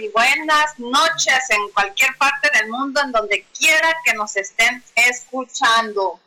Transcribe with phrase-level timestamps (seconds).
[0.00, 6.18] Y buenas noches en cualquier parte del mundo, en donde quiera que nos estén escuchando.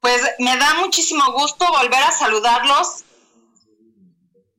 [0.00, 3.04] Pues me da muchísimo gusto volver a saludarlos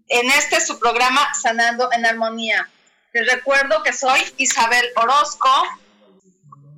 [0.07, 2.69] en este su programa Sanando en Armonía.
[3.13, 5.49] Les recuerdo que soy Isabel Orozco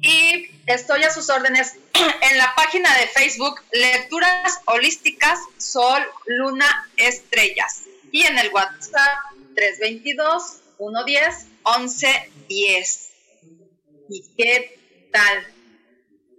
[0.01, 7.83] y estoy a sus órdenes en la página de Facebook Lecturas Holísticas Sol, Luna, Estrellas
[8.11, 9.19] y en el WhatsApp
[11.63, 13.09] 322-110-1110.
[14.09, 15.47] ¿Y qué tal?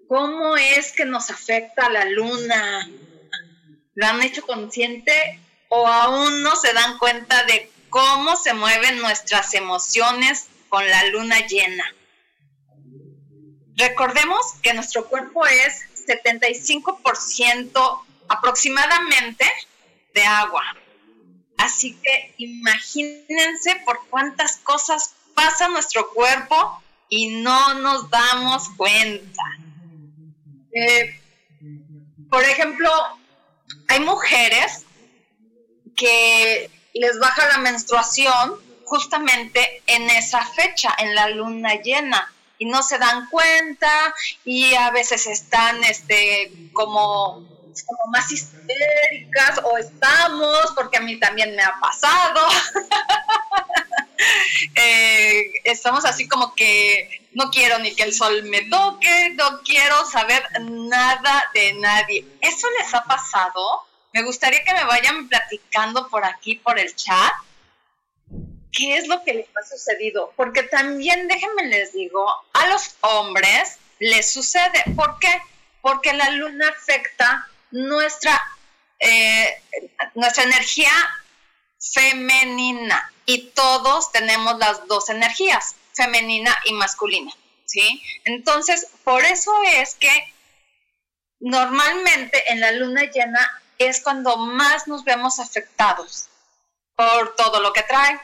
[0.09, 2.89] ¿Cómo es que nos afecta la luna?
[3.95, 9.55] ¿Lo han hecho consciente o aún no se dan cuenta de cómo se mueven nuestras
[9.55, 11.85] emociones con la luna llena?
[13.77, 19.47] Recordemos que nuestro cuerpo es 75% aproximadamente
[20.15, 20.63] de agua.
[21.57, 29.43] Así que imagínense por cuántas cosas pasa nuestro cuerpo y no nos damos cuenta.
[30.73, 31.21] Eh,
[32.31, 32.91] por ejemplo,
[33.89, 34.85] hay mujeres
[35.95, 42.83] que les baja la menstruación justamente en esa fecha, en la luna llena, y no
[42.83, 44.15] se dan cuenta
[44.45, 47.45] y a veces están este, como
[47.87, 52.41] como más histéricas o estamos, porque a mí también me ha pasado.
[54.77, 60.07] Eh, estamos así como que no quiero ni que el sol me toque, no quiero
[60.07, 62.25] saber nada de nadie.
[62.41, 63.85] ¿Eso les ha pasado?
[64.13, 67.33] Me gustaría que me vayan platicando por aquí, por el chat,
[68.71, 70.33] qué es lo que les ha sucedido.
[70.37, 74.85] Porque también, déjenme les digo, a los hombres les sucede.
[74.97, 75.41] ¿Por qué?
[75.81, 78.41] Porque la luna afecta nuestra,
[78.99, 79.63] eh,
[80.15, 80.91] nuestra energía
[81.81, 87.33] femenina y todos tenemos las dos energías, femenina y masculina,
[87.65, 88.03] ¿sí?
[88.25, 90.33] Entonces, por eso es que
[91.41, 96.29] normalmente en la luna llena es cuando más nos vemos afectados
[96.95, 98.21] por todo lo que trae.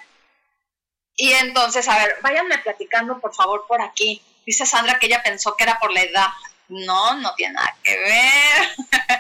[1.16, 4.22] Y entonces, a ver, váyanme platicando por favor por aquí.
[4.47, 6.28] Dice Sandra que ella pensó que era por la edad.
[6.68, 8.76] No, no tiene nada que ver.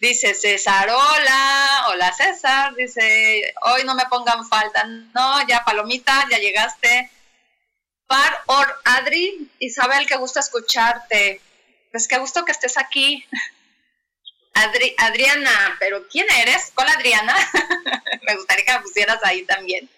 [0.00, 6.38] Dice César, hola, hola César, dice, hoy no me pongan falta, no, ya Palomita, ya
[6.38, 7.10] llegaste.
[8.06, 11.42] Par, or, Adri, Isabel, qué gusto escucharte.
[11.90, 13.26] Pues qué gusto que estés aquí.
[14.54, 16.72] Adri, Adriana, pero ¿quién eres?
[16.74, 17.36] ¿Cuál Adriana?
[18.26, 19.88] me gustaría que me pusieras ahí también.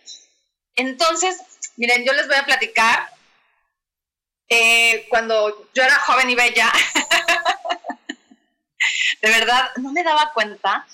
[0.74, 1.36] Entonces,
[1.76, 3.08] miren, yo les voy a platicar
[4.54, 6.70] eh, cuando yo era joven y bella,
[9.22, 10.86] de verdad no me daba cuenta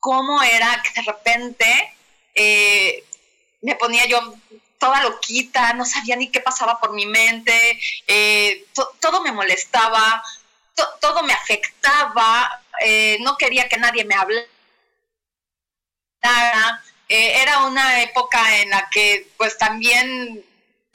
[0.00, 1.94] cómo era que de repente
[2.34, 3.04] eh,
[3.60, 4.34] me ponía yo
[4.78, 8.64] toda loquita, no sabía ni qué pasaba por mi mente, eh,
[8.98, 10.22] todo me molestaba,
[10.98, 12.62] todo me afectaba,
[13.20, 14.46] no quería que nadie me hablara.
[17.08, 20.46] era una época en la que pues también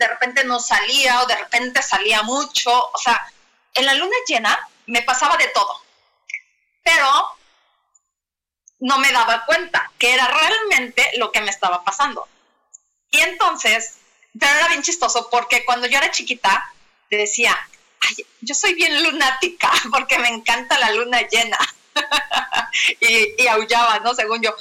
[0.02, 2.72] de repente no salía o de repente salía mucho.
[2.72, 3.32] O sea,
[3.76, 5.80] en la luna llena me pasaba de todo.
[6.84, 7.08] Pero
[8.80, 12.28] no me daba cuenta que era realmente lo que me estaba pasando.
[13.12, 14.00] Y entonces,
[14.38, 16.74] pero era bien chistoso porque cuando yo era chiquita,
[17.10, 17.56] te decía,
[18.42, 21.60] yo soy bien lunática porque me encanta la luna llena.
[23.02, 24.16] y, aullaba, ¿no?
[24.16, 24.56] Según yo,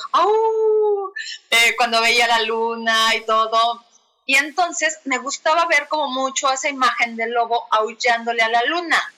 [1.51, 3.90] eh, cuando veía la luna y todo.
[4.31, 9.13] Y entonces me gustaba ver como mucho esa imagen del lobo aullándole a la luna,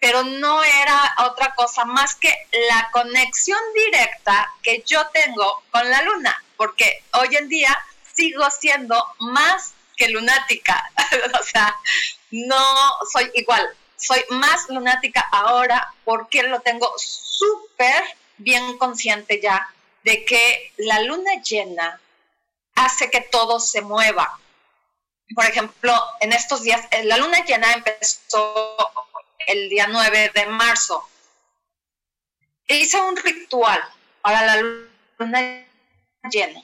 [0.00, 2.34] pero no era otra cosa más que
[2.70, 7.78] la conexión directa que yo tengo con la luna, porque hoy en día
[8.14, 10.90] sigo siendo más que lunática,
[11.38, 11.76] o sea,
[12.30, 12.64] no
[13.12, 13.68] soy igual,
[13.98, 18.02] soy más lunática ahora porque lo tengo súper
[18.38, 19.68] bien consciente ya
[20.02, 22.00] de que la luna llena
[22.74, 24.40] hace que todo se mueva.
[25.34, 28.76] Por ejemplo, en estos días, eh, la luna llena empezó
[29.46, 31.08] el día 9 de marzo.
[32.68, 33.80] Hice un ritual
[34.22, 35.66] para la luna
[36.30, 36.62] llena.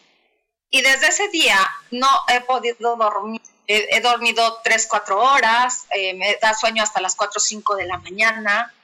[0.70, 1.58] Y desde ese día
[1.90, 3.42] no he podido dormir.
[3.66, 7.86] He, dormido 3, 4 horas, eh, me da sueño hasta las 4 o 5 de
[7.86, 8.74] la mañana.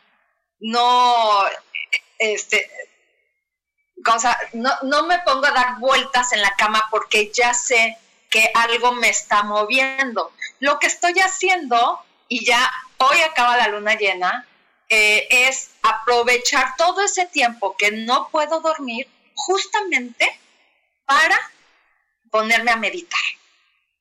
[0.60, 1.44] No,
[2.18, 2.70] este,
[4.04, 7.98] cosa, no, no me pongo a dar vueltas en la cama porque ya sé
[8.28, 10.32] que algo me está moviendo.
[10.60, 14.46] Lo que estoy haciendo, y ya hoy acaba la luna llena,
[14.88, 20.40] eh, es aprovechar todo ese tiempo que no puedo dormir justamente
[21.04, 21.38] para
[22.30, 23.20] ponerme a meditar.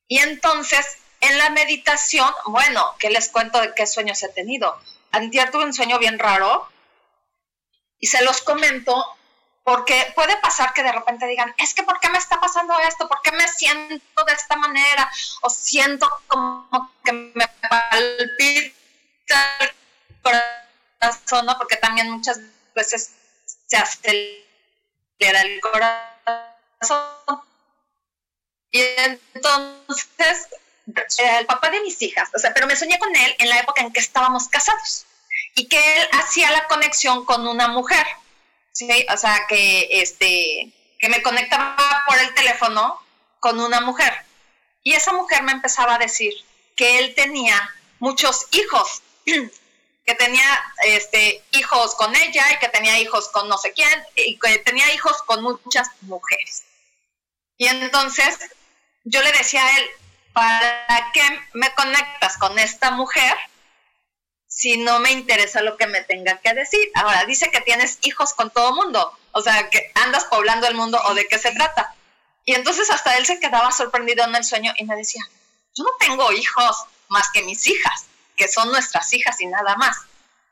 [0.08, 4.80] Y entonces, en la meditación, bueno, ¿qué les cuento de qué sueños he tenido?
[5.12, 6.70] Antier tuve un sueño bien raro
[8.00, 9.17] y se los comento
[9.68, 13.10] porque puede pasar que de repente digan, es que ¿por qué me está pasando esto?
[13.10, 15.12] ¿Por qué me siento de esta manera?
[15.42, 18.74] O siento como que me palpita
[19.60, 19.72] el
[20.22, 21.58] corazón, ¿no?
[21.58, 22.40] Porque también muchas
[22.74, 23.12] veces
[23.66, 27.42] se acelera el corazón.
[28.72, 30.48] Y entonces,
[31.18, 33.82] el papá de mis hijas, o sea, pero me soñé con él en la época
[33.82, 35.06] en que estábamos casados
[35.56, 38.08] y que él hacía la conexión con una mujer
[38.78, 39.06] ¿sí?
[39.12, 43.00] O sea, que, este, que me conectaba por el teléfono
[43.40, 44.14] con una mujer.
[44.84, 46.32] Y esa mujer me empezaba a decir
[46.76, 47.58] que él tenía
[48.00, 49.02] muchos hijos,
[50.06, 54.38] que tenía este, hijos con ella y que tenía hijos con no sé quién, y
[54.38, 56.64] que tenía hijos con muchas mujeres.
[57.58, 58.38] Y entonces
[59.06, 59.90] yo le decía a él,
[60.34, 61.24] ¿para qué
[61.54, 63.36] me conectas con esta mujer
[64.58, 66.90] si no me interesa lo que me tenga que decir.
[66.96, 71.00] Ahora, dice que tienes hijos con todo mundo, o sea, que andas poblando el mundo
[71.06, 71.94] o de qué se trata.
[72.44, 75.22] Y entonces hasta él se quedaba sorprendido en el sueño y me decía,
[75.76, 79.96] yo no tengo hijos más que mis hijas, que son nuestras hijas y nada más.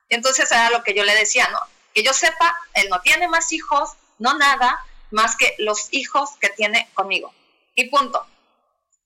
[0.07, 1.57] Y entonces era lo que yo le decía, ¿no?
[1.96, 6.50] Que yo sepa, él no tiene más hijos, no nada, más que los hijos que
[6.50, 7.34] tiene conmigo.
[7.74, 8.24] Y punto.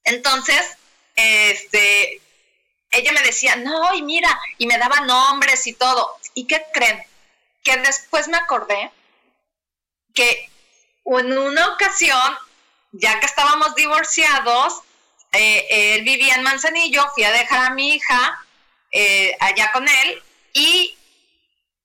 [0.04, 0.76] Entonces,
[1.16, 2.20] este,
[2.90, 6.18] ella me decía, no, y mira, y me daba nombres y todo.
[6.34, 7.02] ¿Y qué creen?
[7.62, 8.90] Que después me acordé
[10.14, 10.50] que
[11.04, 12.38] en una ocasión,
[12.92, 14.82] ya que estábamos divorciados,
[15.32, 18.44] eh, él vivía en Manzanillo, fui a dejar a mi hija
[18.90, 20.22] eh, allá con él
[20.52, 20.96] y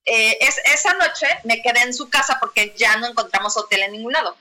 [0.06, 4.14] eh, esa noche me quedé en su casa porque ya no encontramos hotel en ningún
[4.14, 4.36] lado.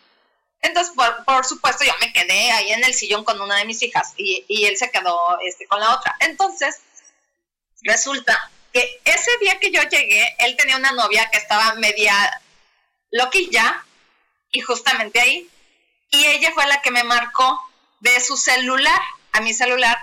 [0.65, 0.95] Entonces,
[1.27, 4.65] por, supuesto, yo me quedé ahí en el sillón con una de mis hijas y,
[4.65, 6.17] él se quedó este, con la otra.
[6.21, 6.81] Entonces,
[7.83, 12.15] resulta que ese día que yo llegué, él tenía una novia que estaba media
[13.11, 13.85] loquilla
[14.53, 15.51] y justamente ahí.
[16.11, 17.61] Y ella fue la que me marcó
[18.01, 19.01] de su celular
[19.33, 19.99] a mi celular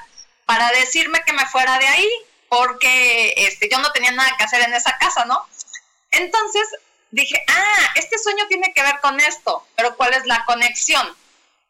[0.46, 2.10] para decirme que me fuera de ahí
[2.50, 5.44] porque este, yo no tenía nada que hacer en esa casa, ¿no?
[6.12, 6.68] Entonces,
[7.12, 11.15] dije, ah, este sueño tiene que ver con esto, pero ¿cuál es la conexión?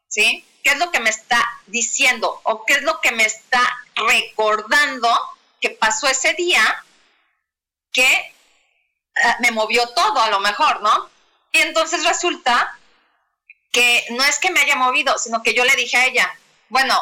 [0.08, 0.46] ¿Sí?
[0.64, 3.62] ¿Qué es lo que me está diciendo o qué es lo que me está
[3.96, 5.10] recordando
[5.60, 6.84] que pasó ese día
[7.92, 11.10] que eh, me movió todo a lo mejor, ¿no?
[11.52, 12.78] Y entonces resulta
[13.72, 16.98] que no es que me haya movido, sino que yo le dije a ella, bueno,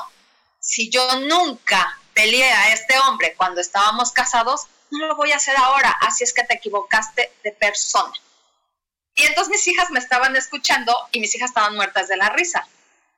[0.60, 5.56] si yo nunca peleé a este hombre cuando estábamos casados, no lo voy a hacer
[5.58, 8.14] ahora, así es que te equivocaste de persona.
[9.20, 12.66] Y entonces mis hijas me estaban escuchando y mis hijas estaban muertas de la risa,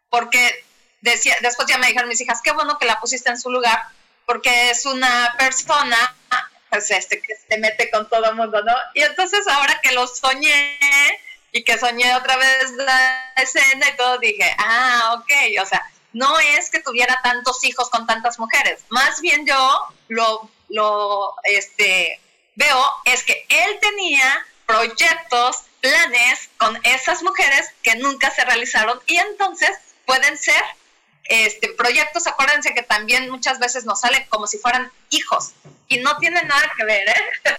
[0.10, 0.66] porque
[1.02, 3.80] decía, después ya me dijeron mis hijas, qué bueno que la pusiste en su lugar,
[4.26, 6.16] porque es una persona
[6.70, 8.74] pues este, que se mete con todo el mundo, ¿no?
[8.96, 10.80] Y entonces ahora que lo soñé
[11.52, 16.40] y que soñé otra vez la escena y todo, dije, ah, ok, o sea, no
[16.40, 22.20] es que tuviera tantos hijos con tantas mujeres, más bien yo lo, lo este,
[22.56, 29.18] veo es que él tenía proyectos planes con esas mujeres que nunca se realizaron y
[29.18, 29.72] entonces
[30.06, 30.64] pueden ser
[31.26, 35.52] este, proyectos, acuérdense que también muchas veces nos salen como si fueran hijos
[35.88, 37.32] y no tienen nada que ver, ¿eh?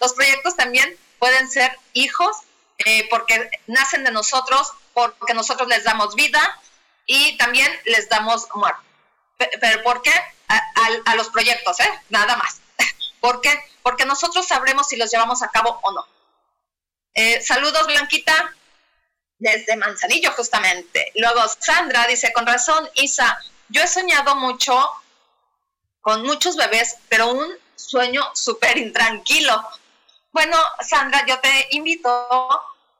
[0.00, 2.36] los proyectos también pueden ser hijos
[2.78, 6.60] eh, porque nacen de nosotros, porque nosotros les damos vida
[7.06, 8.80] y también les damos muerte.
[9.38, 10.12] ¿Pero por qué?
[11.06, 11.90] A, los proyectos, ¿eh?
[12.10, 12.60] Nada más.
[13.20, 13.58] ¿Por qué?
[13.82, 16.06] Porque nosotros sabremos si los llevamos a cabo o no.
[17.14, 18.54] Eh, saludos, Blanquita
[19.38, 21.12] desde Manzanillo justamente.
[21.16, 23.38] Luego Sandra dice, con razón, Isa,
[23.68, 24.88] yo he soñado mucho
[26.00, 29.62] con muchos bebés, pero un sueño súper intranquilo.
[30.32, 32.08] Bueno, Sandra, yo te invito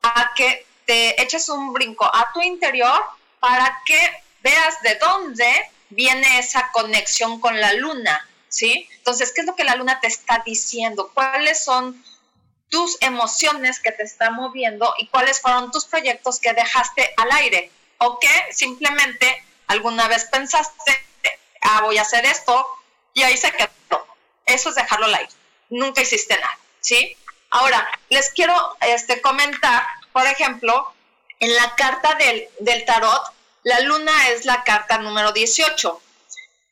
[0.01, 3.01] a que te eches un brinco a tu interior
[3.39, 8.87] para que veas de dónde viene esa conexión con la luna, ¿sí?
[8.97, 11.11] Entonces, ¿qué es lo que la luna te está diciendo?
[11.13, 12.03] ¿Cuáles son
[12.73, 17.71] tus emociones que te están moviendo y cuáles fueron tus proyectos que dejaste al aire
[17.99, 20.91] o que simplemente alguna vez pensaste,
[21.61, 22.65] ah, voy a hacer esto
[23.13, 24.07] y ahí se quedó.
[24.47, 25.31] Eso es dejarlo al aire.
[25.69, 27.15] Nunca hiciste nada, ¿sí?
[27.51, 30.95] Ahora, les quiero este, comentar, por ejemplo,
[31.39, 33.23] en la carta del, del tarot,
[33.61, 36.01] la luna es la carta número 18.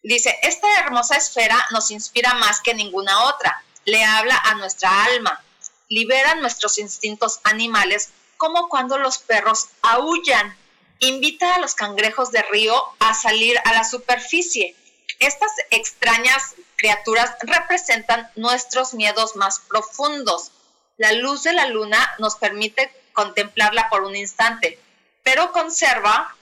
[0.01, 3.63] Dice, esta hermosa esfera nos inspira más que ninguna otra.
[3.85, 5.43] Le habla a nuestra alma,
[5.91, 10.57] liberan nuestros instintos animales, como cuando los perros aullan.
[10.99, 14.75] Invita a los cangrejos de río a salir a la superficie.
[15.19, 20.51] Estas extrañas criaturas representan nuestros miedos más profundos.
[20.97, 24.79] La luz de la luna nos permite contemplarla por un instante,
[25.23, 26.33] pero conserva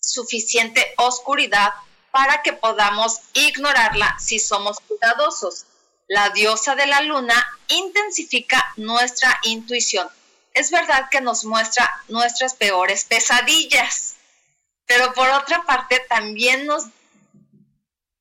[0.00, 1.74] suficiente oscuridad
[2.10, 5.66] para que podamos ignorarla si somos cuidadosos
[6.12, 7.34] la diosa de la luna,
[7.68, 10.06] intensifica nuestra intuición.
[10.52, 14.16] Es verdad que nos muestra nuestras peores pesadillas,
[14.84, 16.84] pero por otra parte también nos,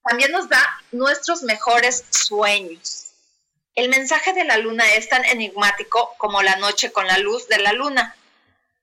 [0.06, 3.08] también nos da nuestros mejores sueños.
[3.76, 7.58] El mensaje de la luna es tan enigmático como la noche con la luz de
[7.58, 8.16] la luna.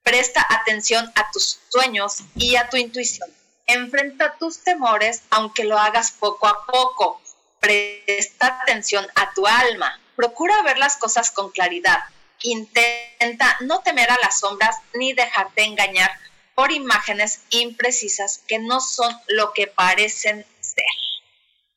[0.03, 3.27] Presta atención a tus sueños y a tu intuición.
[3.65, 7.19] Enfrenta tus temores aunque lo hagas poco a poco
[7.59, 11.99] presta atención a tu alma, procura ver las cosas con claridad,
[12.41, 16.11] intenta no temer a las sombras ni dejarte engañar
[16.55, 20.83] por imágenes imprecisas que no son lo que parecen ser.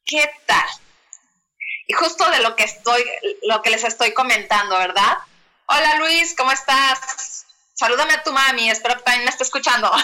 [0.05, 0.69] ¿Qué tal?
[1.87, 3.05] Y justo de lo que estoy,
[3.43, 5.19] lo que les estoy comentando, ¿verdad?
[5.67, 7.47] Hola Luis, ¿cómo estás?
[7.75, 9.91] Salúdame a tu mami, espero que también me esté escuchando.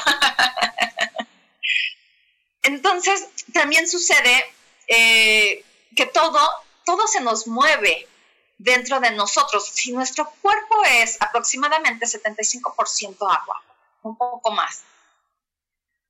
[2.63, 4.53] Entonces, también sucede
[4.89, 5.65] eh,
[5.95, 6.39] que todo,
[6.85, 8.09] todo se nos mueve
[8.59, 9.67] dentro de nosotros.
[9.67, 13.63] Si nuestro cuerpo es aproximadamente 75% agua,
[14.03, 14.83] un poco más,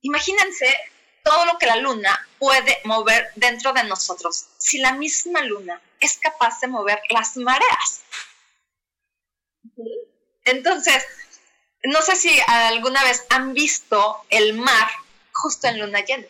[0.03, 0.75] imagínense
[1.23, 4.47] todo lo que la luna puede mover dentro de nosotros.
[4.57, 8.03] Si la misma luna es capaz de mover las mareas.
[10.45, 11.05] Entonces,
[11.85, 14.89] no sé si alguna vez han visto el mar
[15.33, 16.27] justo en luna llena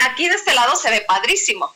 [0.00, 1.74] aquí de este lado se ve padrísimo.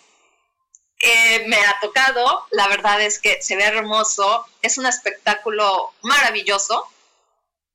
[0.99, 6.87] Eh, me ha tocado, la verdad es que se ve hermoso, es un espectáculo maravilloso.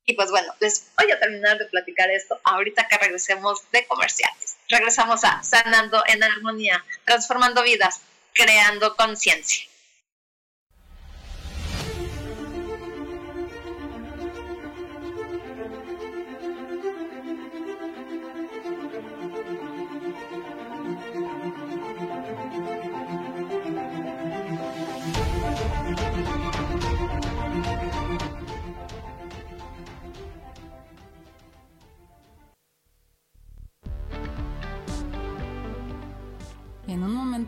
[0.04, 4.56] Y pues bueno, les voy a terminar de platicar esto ahorita que regresemos de comerciales.
[4.68, 8.00] Regresamos a Sanando en Armonía, transformando vidas,
[8.32, 9.66] creando conciencia.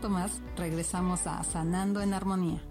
[0.07, 2.61] Más regresamos a Sanando en Armonía.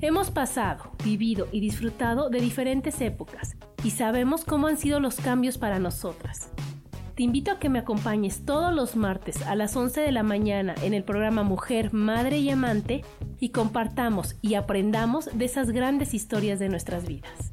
[0.00, 5.58] Hemos pasado, vivido y disfrutado de diferentes épocas y sabemos cómo han sido los cambios
[5.58, 6.50] para nosotras.
[7.14, 10.74] Te invito a que me acompañes todos los martes a las 11 de la mañana
[10.82, 13.04] en el programa Mujer, Madre y Amante
[13.38, 17.52] y compartamos y aprendamos de esas grandes historias de nuestras vidas.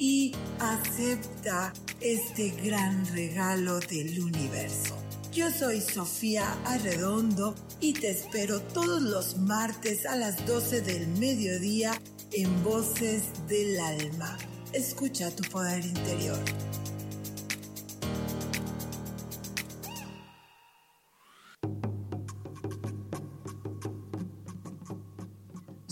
[0.00, 4.96] y acepta este gran regalo del universo.
[5.30, 11.92] Yo soy Sofía Arredondo y te espero todos los martes a las 12 del mediodía
[12.32, 14.38] en Voces del Alma.
[14.72, 16.38] Escucha tu poder interior.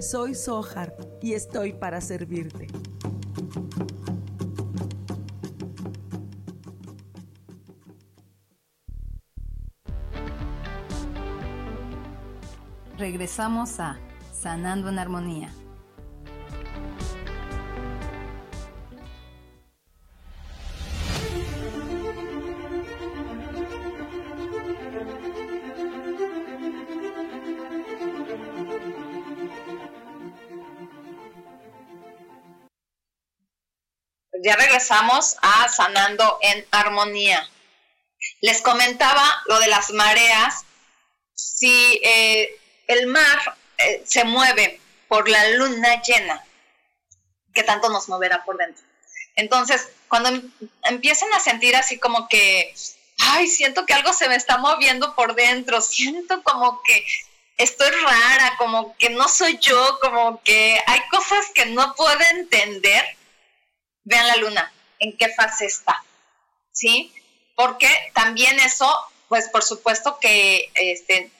[0.00, 2.66] Soy Sohar y estoy para servirte.
[12.98, 13.98] Regresamos a
[14.32, 15.50] Sanando en Armonía.
[34.46, 37.50] Ya regresamos a Sanando en Armonía.
[38.42, 40.64] Les comentaba lo de las mareas.
[41.34, 42.56] Si eh,
[42.86, 46.46] el mar eh, se mueve por la luna llena,
[47.54, 48.84] ¿qué tanto nos moverá por dentro?
[49.34, 50.52] Entonces, cuando em,
[50.84, 52.72] empiecen a sentir así como que,
[53.18, 57.04] ay, siento que algo se me está moviendo por dentro, siento como que
[57.56, 63.04] estoy rara, como que no soy yo, como que hay cosas que no puedo entender,
[64.06, 66.02] vean la luna, en qué fase está,
[66.72, 67.12] ¿sí?
[67.54, 68.90] Porque también eso,
[69.28, 71.30] pues por supuesto que este,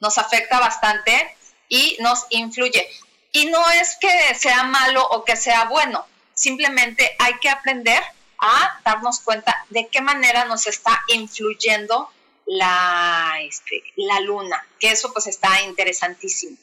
[0.00, 1.36] nos afecta bastante
[1.68, 2.88] y nos influye.
[3.32, 8.02] Y no es que sea malo o que sea bueno, simplemente hay que aprender
[8.38, 12.10] a darnos cuenta de qué manera nos está influyendo
[12.46, 16.56] la, este, la luna, que eso pues está interesantísimo.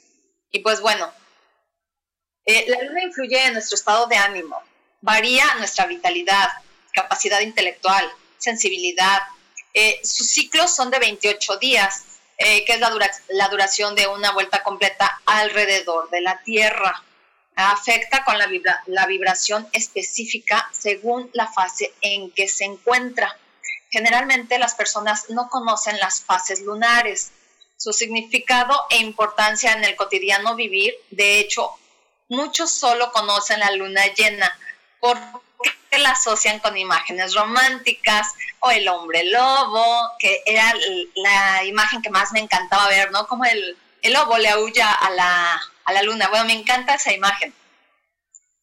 [0.52, 1.12] Y pues bueno,
[2.46, 4.62] eh, la luna influye en nuestro estado de ánimo,
[5.02, 6.50] varía nuestra vitalidad,
[6.94, 8.06] capacidad intelectual,
[8.38, 9.22] sensibilidad.
[9.74, 12.06] Eh, sus ciclos son de 28 días
[12.42, 17.04] eh, que es la, duración de una vuelta completa alrededor de la Tierra.
[17.56, 18.48] Afecta con la,
[18.86, 23.38] la vibración específica según la fase en que se encuentra.
[23.90, 27.34] Generalmente las personas no conocen las fases lunares,
[27.76, 30.94] su significado e importancia en el cotidiano vivir.
[31.10, 31.72] De hecho,
[32.30, 34.58] muchos solo conocen la luna llena
[35.00, 40.74] porque la asocian con imágenes románticas o el hombre lobo, que era
[41.16, 43.28] la imagen que más me encantaba ver, ¿no?
[43.28, 46.30] Como el, lobo le aúlla a la, a la luna.
[46.30, 47.54] Bueno, me encanta esa imagen.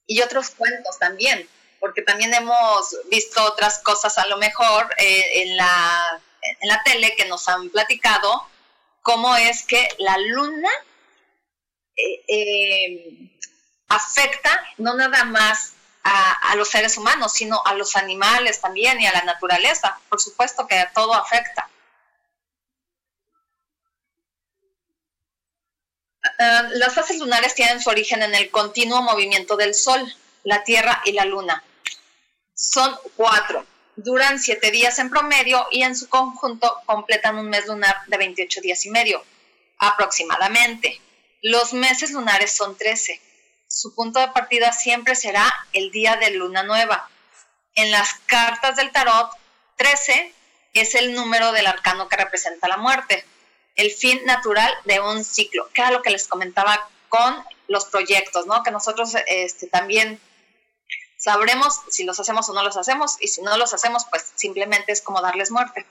[0.06, 1.48] Y otros cuentos también,
[1.80, 6.20] porque también hemos visto otras cosas a lo mejor eh, en, la,
[6.60, 8.46] en la tele que nos han platicado,
[9.02, 10.70] cómo es que la luna
[11.96, 13.30] eh, eh,
[13.88, 15.75] afecta no nada más
[16.06, 19.98] a, los seres humanos, sino a los animales también y a la naturaleza.
[20.08, 21.68] Por supuesto que todo afecta.
[26.38, 30.00] Ah, las fases lunares tienen su origen en el continuo movimiento del Sol,
[30.44, 31.62] la Tierra y la Luna.
[32.54, 33.66] Son cuatro.
[33.96, 38.60] Duran siete días en promedio y en su conjunto completan un mes lunar de 28
[38.60, 39.24] días y medio,
[39.78, 41.00] aproximadamente.
[41.42, 43.20] Los meses lunares son 13
[43.68, 47.08] su punto de partida siempre será el día de luna nueva.
[47.74, 49.30] En las cartas del tarot,
[49.76, 50.32] 13
[50.72, 53.24] es el número del arcano que representa la muerte,
[53.74, 58.46] el fin natural de un ciclo, que era lo que les comentaba con los proyectos,
[58.46, 58.62] ¿no?
[58.62, 60.20] Que nosotros este, también
[61.26, 64.92] Sabremos si los hacemos o no los hacemos y si no los hacemos, pues simplemente
[64.92, 65.84] es como darles muerte.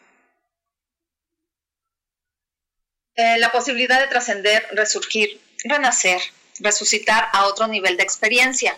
[3.16, 6.22] Eh, la posibilidad de trascender, resurgir, renacer,
[6.60, 8.78] resucitar a otro nivel de experiencia,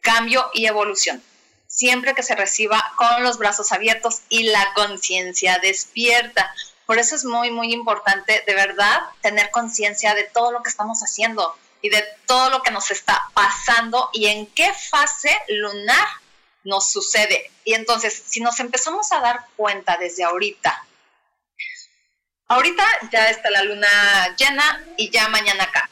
[0.00, 1.22] cambio y evolución,
[1.66, 6.54] siempre que se reciba con los brazos abiertos y la conciencia despierta.
[6.86, 11.00] Por eso es muy, muy importante, de verdad, tener conciencia de todo lo que estamos
[11.00, 16.06] haciendo y de todo lo que nos está pasando y en qué fase lunar
[16.64, 17.50] nos sucede.
[17.64, 20.86] Y entonces, si nos empezamos a dar cuenta desde ahorita,
[22.48, 25.90] ahorita ya está la luna llena y ya mañana acá.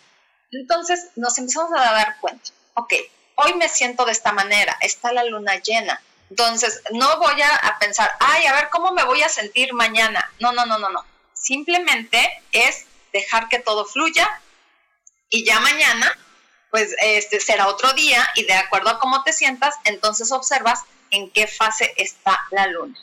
[0.55, 2.93] Entonces, nos empezamos a dar cuenta, ok,
[3.37, 6.01] hoy me siento de esta manera, está la luna llena.
[6.31, 10.33] Entonces, no voy a, pensar, ay, a ver cómo me voy a sentir mañana.
[10.41, 11.05] No, no, no, no, no.
[11.33, 14.41] Simplemente es dejar que todo fluya
[15.29, 16.17] y ya mañana,
[16.71, 21.31] pues este será otro día y de acuerdo a cómo te sientas, entonces observas en
[21.31, 22.99] qué fase está la luna.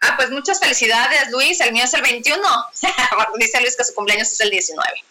[0.00, 1.60] Ah, pues muchas felicidades, Luis.
[1.60, 2.40] El mío es el 21.
[3.38, 5.04] Dice Luis que su cumpleaños es el 19.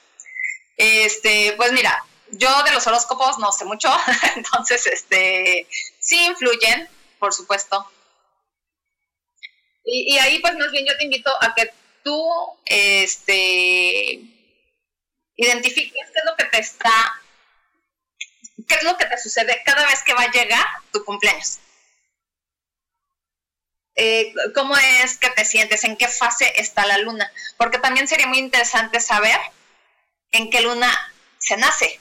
[0.78, 3.90] Este, pues mira, yo de los horóscopos no sé mucho,
[4.36, 5.68] entonces, este,
[6.00, 7.90] sí influyen, por supuesto.
[9.88, 11.72] Y, ahí, pues más bien yo te invito a que
[12.04, 12.28] tú,
[12.66, 14.20] este,
[15.36, 17.22] identifiques qué es lo que te está,
[18.68, 21.60] qué es lo que te sucede cada vez que va a llegar tu cumpleaños.
[23.96, 28.28] Eh, cómo es que te sientes, en qué fase está la luna, porque también sería
[28.28, 29.40] muy interesante saber
[30.32, 30.92] en qué luna
[31.38, 32.00] se nace.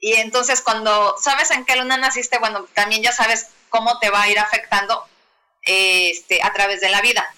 [0.00, 4.22] Y entonces cuando sabes en qué luna naciste, bueno, también ya sabes cómo te va
[4.22, 5.06] a ir afectando
[5.62, 7.32] este, a través de la vida.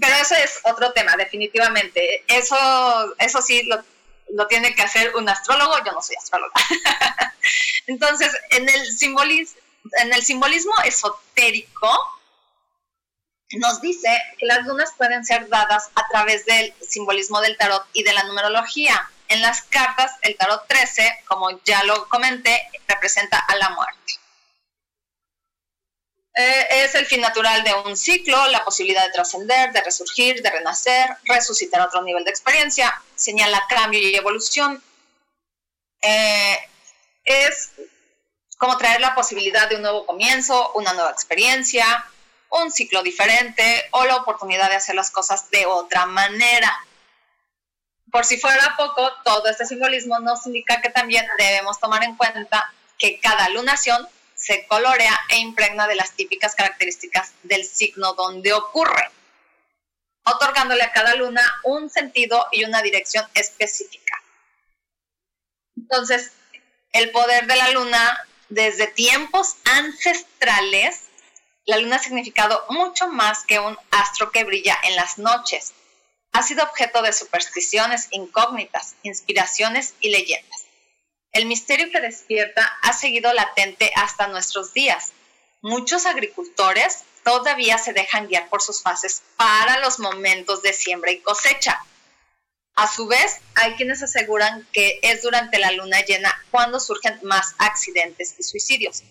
[0.00, 2.24] Pero eso es otro tema, definitivamente.
[2.28, 3.82] Eso, eso sí lo,
[4.34, 6.52] lo tiene que hacer un astrólogo, yo no soy astróloga.
[7.86, 9.60] entonces, en el, simbolismo,
[9.98, 12.19] en el simbolismo esotérico,
[13.58, 14.08] nos dice
[14.38, 18.24] que las lunas pueden ser dadas a través del simbolismo del tarot y de la
[18.24, 19.10] numerología.
[19.28, 24.00] En las cartas, el tarot 13, como ya lo comenté, representa a la muerte.
[26.34, 30.50] Eh, es el fin natural de un ciclo, la posibilidad de trascender, de resurgir, de
[30.50, 34.82] renacer, resucitar otro nivel de experiencia, señala cambio y evolución.
[36.02, 36.58] Eh,
[37.24, 37.72] es
[38.58, 42.06] como traer la posibilidad de un nuevo comienzo, una nueva experiencia,
[42.50, 46.76] un ciclo diferente o la oportunidad de hacer las cosas de otra manera.
[48.10, 52.72] Por si fuera poco, todo este simbolismo nos indica que también debemos tomar en cuenta
[52.98, 59.10] que cada lunación se colorea e impregna de las típicas características del signo donde ocurre,
[60.24, 64.20] otorgándole a cada luna un sentido y una dirección específica.
[65.76, 66.32] Entonces,
[66.92, 71.09] el poder de la luna desde tiempos ancestrales
[71.70, 75.72] la luna ha significado mucho más que un astro que brilla en las noches.
[76.32, 80.64] Ha sido objeto de supersticiones incógnitas, inspiraciones y leyendas.
[81.30, 85.12] El misterio que despierta ha seguido latente hasta nuestros días.
[85.62, 91.20] Muchos agricultores todavía se dejan guiar por sus fases para los momentos de siembra y
[91.20, 91.84] cosecha.
[92.74, 97.54] A su vez, hay quienes aseguran que es durante la luna llena cuando surgen más
[97.58, 99.04] accidentes y suicidios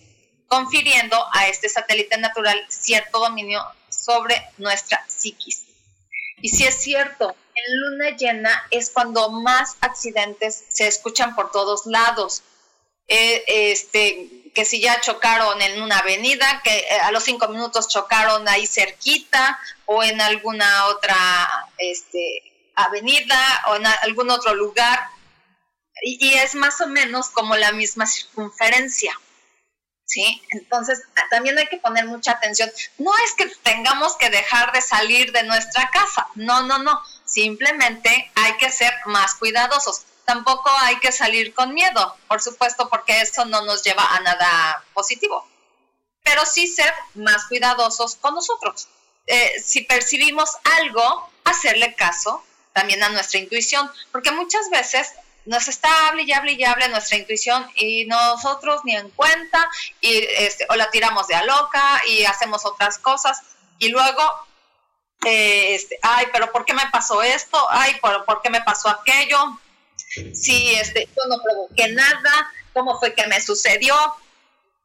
[0.50, 5.64] confiriendo a este satélite natural cierto dominio sobre nuestra psiquis.
[6.42, 11.86] Y si es cierto, en luna llena es cuando más accidentes se escuchan por todos
[11.86, 12.44] lados.
[13.08, 17.88] Eh, este, que si ya chocaron en una avenida, que eh, a los cinco minutos
[17.88, 21.16] chocaron ahí cerquita o en alguna otra
[21.78, 22.44] este,
[22.76, 25.00] avenida o en algún otro lugar.
[26.02, 29.14] y es más o menos como la misma circunferencia.
[30.10, 30.42] ¿Sí?
[30.50, 32.70] Entonces, también hay que poner mucha atención.
[32.98, 38.32] No es que tengamos que dejar de salir de nuestra casa, no, no, no, simplemente
[38.36, 40.06] hay que ser más cuidadosos.
[40.26, 44.84] Tampoco hay que salir con miedo, por supuesto, porque eso no nos lleva a nada
[44.94, 45.48] positivo.
[46.24, 48.88] Pero sí ser más cuidadosos con nosotros.
[49.28, 52.44] Eh, si percibimos algo, hacerle caso
[52.74, 55.14] también a nuestra intuición, porque muchas veces
[55.46, 59.70] nos está hable y hable y hable nuestra intuición y nosotros ni en cuenta
[60.02, 63.42] y este, o la tiramos de a loca y hacemos otras cosas
[63.78, 64.22] y luego
[65.26, 68.90] eh, este, ay pero por qué me pasó esto ay por, por qué me pasó
[68.90, 69.60] aquello
[70.34, 73.96] si este yo no provoqué nada cómo fue que me sucedió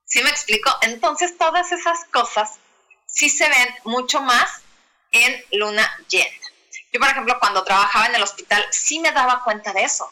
[0.05, 0.71] ¿sí me explico?
[0.83, 2.59] entonces todas esas cosas
[3.07, 4.63] sí se ven mucho más
[5.13, 6.37] en luna llena.
[6.93, 10.11] Yo por ejemplo cuando trabajaba en el hospital sí me daba cuenta de eso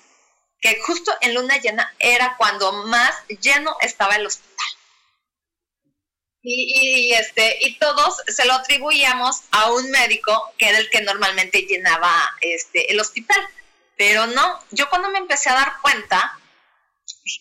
[0.62, 4.66] que justo en luna llena era cuando más lleno estaba el hospital.
[6.44, 11.62] Y, este, y todos se lo atribuíamos a un médico que era el que normalmente
[11.62, 13.40] llenaba este, el hospital.
[13.96, 16.38] Pero no, yo cuando me empecé a dar cuenta,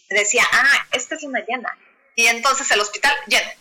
[0.10, 1.78] decía, ah, esta es luna llena.
[2.16, 3.52] Y entonces el hospital lleno.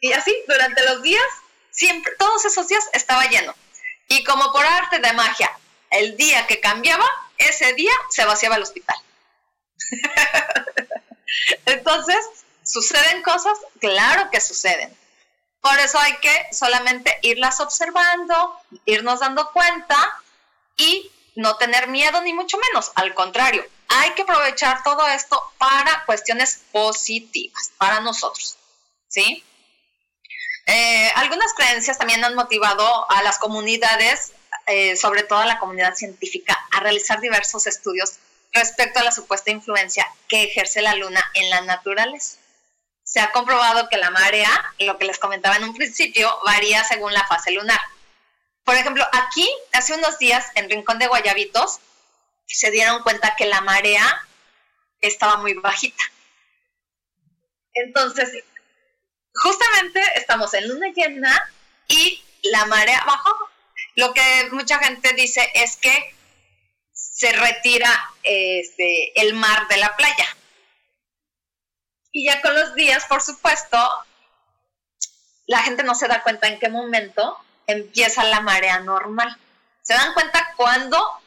[0.00, 1.22] Y así, durante los días,
[1.70, 3.54] siempre, todos esos días estaba lleno.
[4.08, 5.59] Y como por arte de magia,
[5.90, 7.06] el día que cambiaba,
[7.38, 8.96] ese día se vaciaba el hospital.
[11.66, 12.18] Entonces,
[12.64, 13.58] ¿suceden cosas?
[13.80, 14.96] Claro que suceden.
[15.60, 19.96] Por eso hay que solamente irlas observando, irnos dando cuenta
[20.76, 22.92] y no tener miedo ni mucho menos.
[22.94, 28.56] Al contrario, hay que aprovechar todo esto para cuestiones positivas, para nosotros.
[29.08, 29.44] ¿Sí?
[30.66, 34.32] Eh, algunas creencias también han motivado a las comunidades,
[34.70, 38.14] eh, sobre todo a la comunidad científica, a realizar diversos estudios
[38.52, 42.38] respecto a la supuesta influencia que ejerce la luna en la naturaleza.
[43.04, 47.12] Se ha comprobado que la marea, lo que les comentaba en un principio, varía según
[47.12, 47.80] la fase lunar.
[48.64, 51.80] Por ejemplo, aquí, hace unos días, en Rincón de Guayabitos,
[52.46, 54.26] se dieron cuenta que la marea
[55.00, 56.04] estaba muy bajita.
[57.74, 58.44] Entonces,
[59.34, 61.52] justamente estamos en luna llena
[61.88, 63.49] y la marea bajó.
[63.96, 66.14] Lo que mucha gente dice es que
[66.92, 67.90] se retira
[68.22, 70.36] este, el mar de la playa.
[72.12, 73.78] Y ya con los días, por supuesto,
[75.46, 79.36] la gente no se da cuenta en qué momento empieza la marea normal.
[79.82, 81.20] Se dan cuenta cuando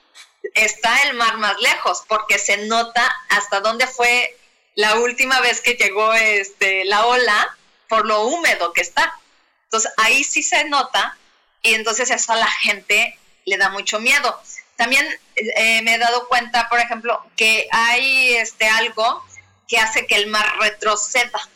[0.53, 4.37] está el mar más lejos, porque se nota hasta dónde fue
[4.75, 9.19] la última vez que llegó este, la ola por lo húmedo que está.
[9.65, 11.17] Entonces ahí sí se nota
[11.63, 14.41] y entonces eso a la gente le da mucho miedo.
[14.75, 19.25] También eh, me he dado cuenta, por ejemplo, que hay este algo
[19.67, 21.49] que hace que el mar retroceda.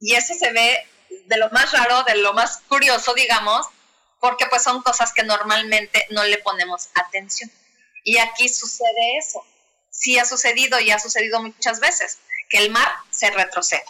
[0.00, 0.86] Y eso se ve
[1.26, 3.66] de lo más raro, de lo más curioso, digamos,
[4.20, 7.50] porque pues son cosas que normalmente no le ponemos atención.
[8.04, 9.44] Y aquí sucede eso.
[9.90, 13.84] Sí ha sucedido y ha sucedido muchas veces, que el mar se retrocede.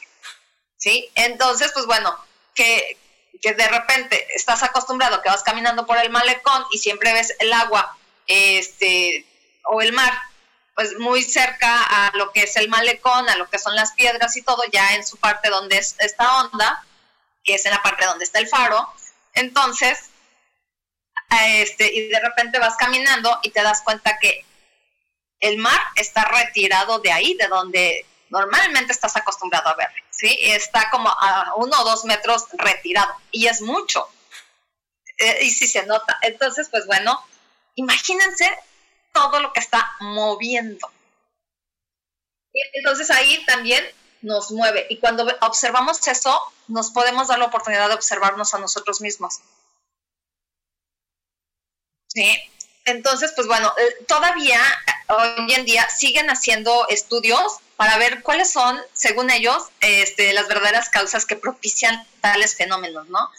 [0.78, 1.10] ¿sí?
[1.14, 2.16] Entonces, pues bueno,
[2.54, 2.96] que,
[3.32, 7.96] de repente estás acostumbrado que vas caminando por el malecón y siempre ves el agua
[8.26, 9.24] este,
[9.64, 10.12] o el mar,
[10.74, 14.36] pues muy cerca a lo que es el malecón, a lo que son las piedras
[14.36, 16.84] y todo, ya en su parte donde es esta onda,
[17.44, 18.92] que es en la parte donde está el faro.
[19.34, 20.10] Entonces,
[21.30, 24.44] este, y de repente vas caminando y te das cuenta que
[25.40, 30.36] el mar está retirado de ahí, de donde normalmente estás acostumbrado a ver, ¿sí?
[30.40, 34.08] Está como a uno o dos metros retirado y es mucho.
[35.18, 36.18] Eh, y sí se nota.
[36.22, 37.20] Entonces, pues bueno,
[37.74, 38.48] imagínense
[39.12, 40.90] todo lo que está moviendo.
[42.74, 43.84] Entonces ahí también
[44.22, 44.86] nos mueve.
[44.90, 49.40] Y cuando observamos eso, nos podemos dar la oportunidad de observarnos a nosotros mismos.
[52.08, 52.38] Sí.
[52.84, 54.60] Entonces, pues bueno, eh, todavía
[55.08, 60.88] hoy en día siguen haciendo estudios para ver cuáles son, según ellos, este, las verdaderas
[60.88, 63.30] causas que propician tales fenómenos, ¿no?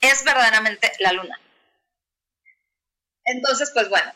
[0.00, 1.40] Es verdaderamente la luna.
[3.24, 4.12] Entonces, pues bueno,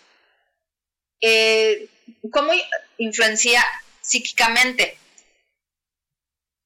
[1.21, 1.89] eh,
[2.33, 2.53] ¿cómo
[2.99, 3.65] influencia
[4.01, 4.99] psíquicamente?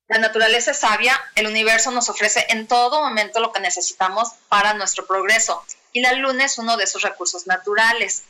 [0.08, 4.72] La naturaleza es sabia, el universo nos ofrece en todo momento lo que necesitamos para
[4.72, 8.22] nuestro progreso y la luna es uno de esos recursos naturales.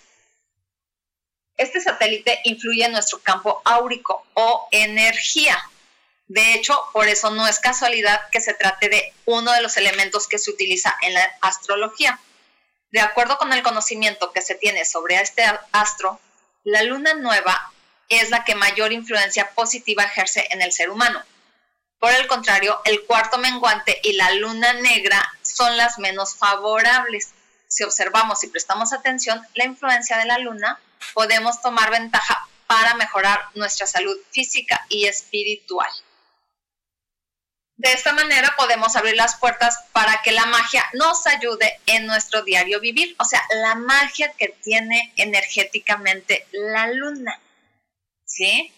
[1.57, 5.59] Este satélite influye en nuestro campo áurico o energía.
[6.29, 10.29] De hecho, por eso no es casualidad que se trate de uno de los elementos
[10.29, 12.19] que se utiliza en la astrología.
[12.91, 16.21] De acuerdo con el conocimiento que se tiene sobre este astro,
[16.65, 17.73] la luna nueva
[18.09, 21.23] es la que mayor influencia positiva ejerce en el ser humano.
[21.99, 27.31] Por el contrario, el cuarto menguante y la luna negra son las menos favorables.
[27.69, 30.79] Si observamos y prestamos atención, la influencia de la luna
[31.15, 35.91] podemos tomar ventaja para mejorar nuestra salud física y espiritual.
[37.77, 42.43] De esta manera podemos abrir las puertas para que la magia nos ayude en nuestro
[42.43, 47.39] diario vivir, o sea, la magia que tiene energéticamente la luna.
[48.25, 48.73] ¿Sí?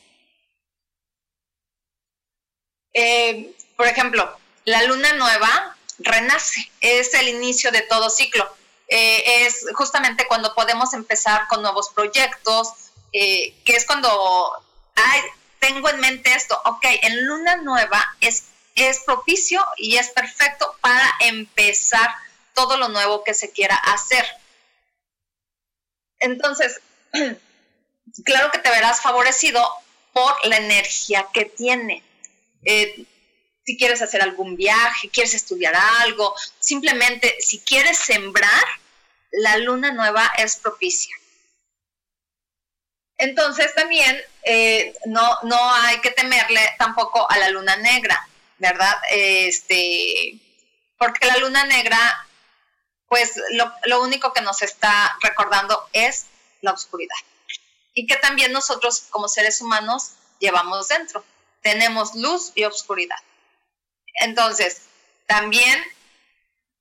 [2.92, 8.57] Eh, por ejemplo, la luna nueva renace, es el inicio de todo ciclo.
[8.88, 12.68] Eh, es justamente cuando podemos empezar con nuevos proyectos,
[13.12, 14.52] eh, que es cuando,
[14.94, 15.20] ay,
[15.58, 21.06] tengo en mente esto, ok, en luna nueva es, es propicio y es perfecto para
[21.20, 22.10] empezar
[22.54, 24.24] todo lo nuevo que se quiera hacer.
[26.18, 26.80] Entonces,
[28.24, 29.64] claro que te verás favorecido
[30.12, 32.02] por la energía que tiene.
[32.64, 33.04] Eh,
[33.68, 38.64] si quieres hacer algún viaje, quieres estudiar algo, simplemente si quieres sembrar,
[39.30, 41.14] la luna nueva es propicia.
[43.18, 48.26] Entonces también eh, no, no hay que temerle tampoco a la luna negra,
[48.56, 48.96] ¿verdad?
[49.10, 50.38] Este,
[50.96, 52.26] porque la luna negra,
[53.06, 56.24] pues lo, lo único que nos está recordando es
[56.62, 57.16] la oscuridad.
[57.92, 61.22] Y que también nosotros como seres humanos llevamos dentro.
[61.60, 63.18] Tenemos luz y oscuridad.
[64.20, 64.82] Entonces,
[65.26, 65.82] también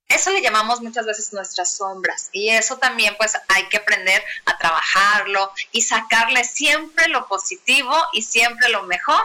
[0.07, 4.57] eso le llamamos muchas veces nuestras sombras y eso también pues hay que aprender a
[4.57, 9.21] trabajarlo y sacarle siempre lo positivo y siempre lo mejor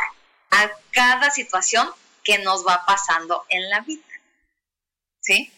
[0.51, 1.88] a cada situación
[2.25, 4.03] que nos va pasando en la vida.
[5.20, 5.53] ¿Sí?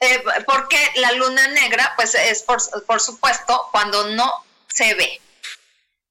[0.00, 5.20] Eh, porque la luna negra pues es por, por, supuesto cuando no se ve.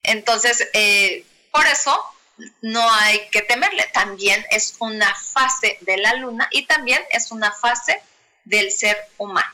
[0.03, 2.12] Entonces, eh, por eso
[2.61, 3.89] no hay que temerle.
[3.93, 8.01] También es una fase de la luna y también es una fase
[8.45, 9.53] del ser humano.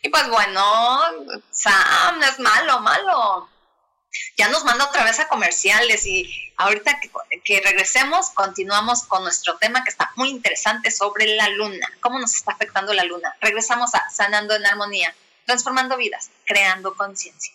[0.00, 1.00] Y pues bueno,
[1.50, 3.48] Sam, es malo, malo.
[4.36, 7.10] Ya nos manda otra vez a comerciales y ahorita que,
[7.42, 12.34] que, regresemos continuamos con nuestro tema que está muy interesante sobre la luna, cómo nos
[12.34, 13.34] está afectando la luna.
[13.40, 15.14] Regresamos a Sanando en Armonía,
[15.46, 17.54] transformando vidas, creando conciencia.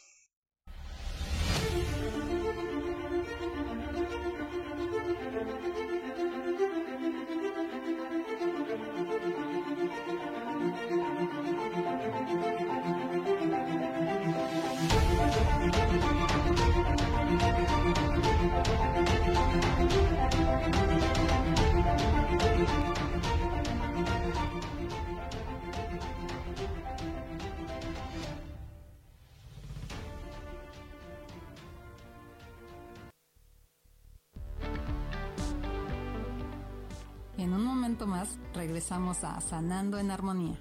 [38.68, 40.60] Regresamos a Sanando en Armonía.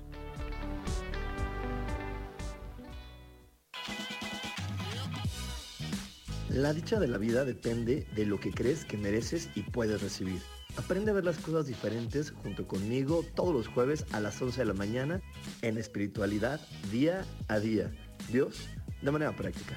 [6.49, 10.41] La dicha de la vida depende de lo que crees que mereces y puedes recibir.
[10.77, 14.67] Aprende a ver las cosas diferentes junto conmigo todos los jueves a las 11 de
[14.67, 15.21] la mañana
[15.63, 16.61] en espiritualidad
[16.93, 17.91] día a día.
[18.31, 18.69] Dios,
[19.03, 19.77] de manera práctica.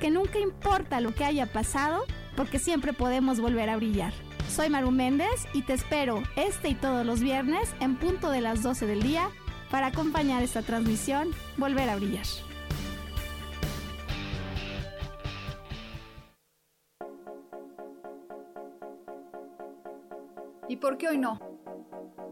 [0.00, 4.12] que nunca importa lo que haya pasado, porque siempre podemos volver a brillar.
[4.48, 8.62] Soy Maru Méndez y te espero este y todos los viernes en punto de las
[8.62, 9.30] 12 del día
[9.70, 12.26] para acompañar esta transmisión Volver a Brillar.
[20.68, 21.38] ¿Y por qué hoy no?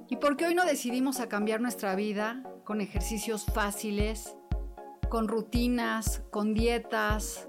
[0.09, 4.37] ¿Y por qué hoy no decidimos a cambiar nuestra vida con ejercicios fáciles,
[5.09, 7.48] con rutinas, con dietas,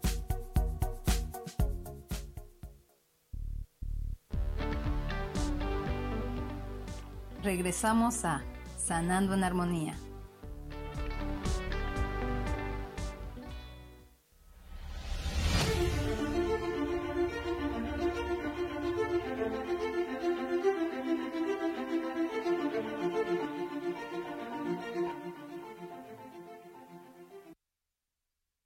[7.43, 8.43] Regresamos a
[8.77, 9.97] Sanando en Armonía.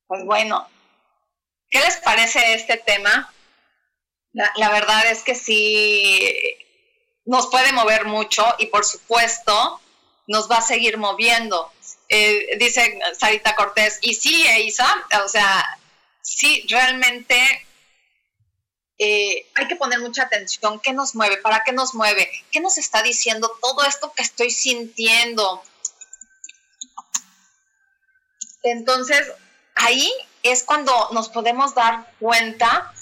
[0.08, 0.68] Pues bueno,
[1.70, 3.32] ¿qué les parece este tema?
[4.34, 6.58] La, la verdad es que sí,
[7.26, 9.82] nos puede mover mucho y por supuesto
[10.28, 11.72] nos va a seguir moviendo.
[12.08, 14.88] Eh, dice Sarita Cortés, y sí, Isa,
[15.24, 15.80] o sea,
[16.22, 17.66] sí, realmente
[18.98, 20.80] eh, hay que poner mucha atención.
[20.80, 21.38] ¿Qué nos mueve?
[21.38, 22.30] ¿Para qué nos mueve?
[22.52, 25.64] ¿Qué nos está diciendo todo esto que estoy sintiendo?
[28.64, 29.32] Entonces,
[29.76, 30.12] ahí
[30.44, 32.94] es cuando nos podemos dar cuenta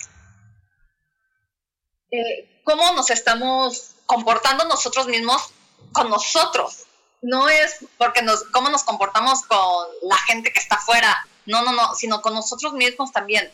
[2.11, 5.51] eh, cómo nos estamos comportando nosotros mismos
[5.91, 6.85] con nosotros.
[7.21, 11.71] No es porque nos, cómo nos comportamos con la gente que está afuera, no, no,
[11.71, 13.51] no, sino con nosotros mismos también.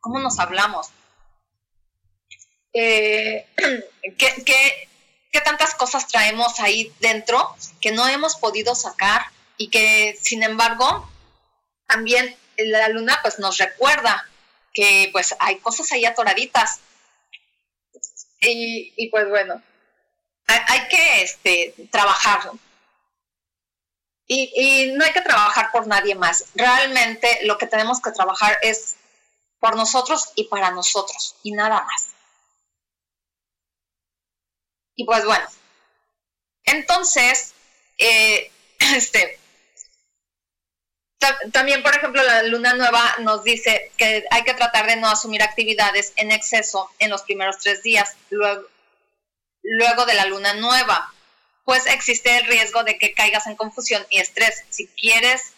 [0.00, 0.88] ¿Cómo nos hablamos?
[2.72, 3.46] Eh,
[4.18, 4.42] ¿qué,
[5.30, 9.26] qué, tantas cosas traemos ahí dentro que no hemos podido sacar
[9.56, 11.10] y que, sin embargo,
[11.86, 14.26] también la luna pues nos recuerda
[14.72, 16.80] que pues hay cosas ahí atoraditas.
[18.40, 19.62] Y pues bueno,
[20.68, 22.50] hay, que este, trabajar.
[24.26, 26.46] Y, y no hay que trabajar por nadie más.
[26.54, 28.96] Realmente lo que tenemos que trabajar es
[29.58, 32.08] por nosotros y para nosotros y nada más.
[34.94, 35.46] Y pues bueno,
[36.64, 37.54] entonces,
[37.98, 38.50] eh,
[38.96, 39.38] este,
[41.52, 45.42] también, por ejemplo, la luna nueva nos dice que hay que tratar de no asumir
[45.42, 48.66] actividades en exceso en los primeros tres días, luego,
[49.62, 51.12] luego de la luna nueva,
[51.64, 54.64] pues existe el riesgo de que caigas en confusión y estrés.
[54.70, 55.52] Si quieres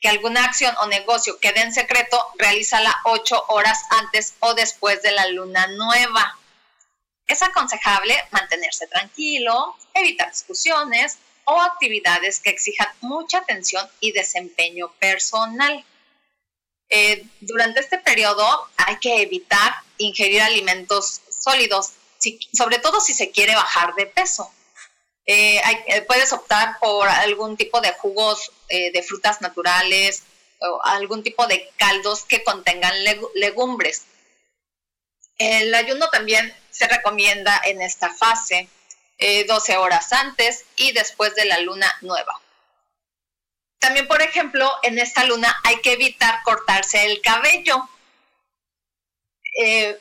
[0.00, 5.12] que alguna acción o negocio quede en secreto, realízala ocho horas antes o después de
[5.12, 6.38] la luna nueva.
[7.26, 15.84] Es aconsejable mantenerse tranquilo, evitar discusiones, o actividades que exijan mucha atención y desempeño personal.
[16.88, 21.92] Eh, durante este periodo hay que evitar ingerir alimentos sólidos,
[22.52, 24.50] sobre todo si se quiere bajar de peso.
[25.26, 30.22] Eh, eh, puedes optar por algún tipo de jugos de frutas naturales
[30.60, 32.94] o algún tipo de caldos que contengan
[33.34, 34.04] legumbres.
[35.38, 38.68] El ayuno también se recomienda en esta fase
[39.18, 42.40] 12 eh, horas antes y después de la luna nueva.
[43.78, 47.88] También, por ejemplo, en esta luna hay que evitar cortarse el cabello.
[49.62, 49.98] Eh,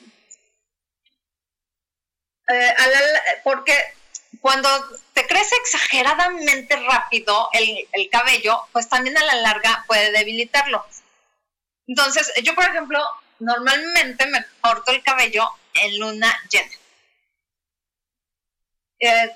[2.48, 2.74] eh,
[3.44, 3.74] porque
[4.42, 4.70] cuando
[5.14, 10.86] te crece exageradamente rápido el, el, cabello, pues también a la larga puede debilitarlo.
[11.88, 13.00] Entonces, yo, por ejemplo,
[13.40, 16.72] normalmente me corto el cabello en luna llena.
[19.00, 19.32] Eh,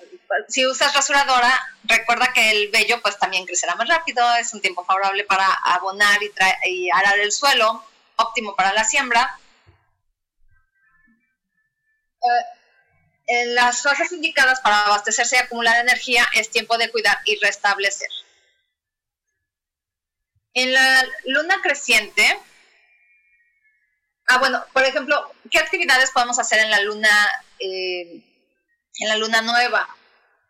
[0.47, 1.51] si usas rasuradora,
[1.83, 6.21] recuerda que el vello pues también crecerá más rápido, es un tiempo favorable para abonar
[6.23, 6.31] y,
[6.69, 7.83] y arar el suelo,
[8.15, 9.39] óptimo para la siembra.
[12.21, 12.58] Eh,
[13.47, 18.09] las horas indicadas para abastecerse y acumular energía es tiempo de cuidar y restablecer.
[20.53, 22.39] En la luna creciente,
[24.27, 27.09] ah bueno, por ejemplo, ¿qué actividades podemos hacer en la luna
[27.59, 28.23] eh,
[28.99, 29.87] en la luna nueva.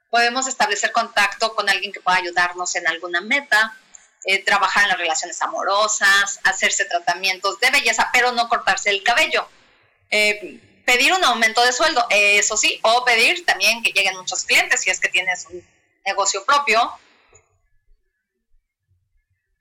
[0.10, 3.78] Podemos establecer contacto con alguien que pueda ayudarnos en alguna meta,
[4.26, 9.48] eh, trabajar en las relaciones amorosas, hacerse tratamientos de belleza, pero no cortarse el cabello.
[10.10, 10.60] Eh,
[10.90, 14.90] pedir un aumento de sueldo, eso sí, o pedir también que lleguen muchos clientes si
[14.90, 15.64] es que tienes un
[16.04, 16.92] negocio propio.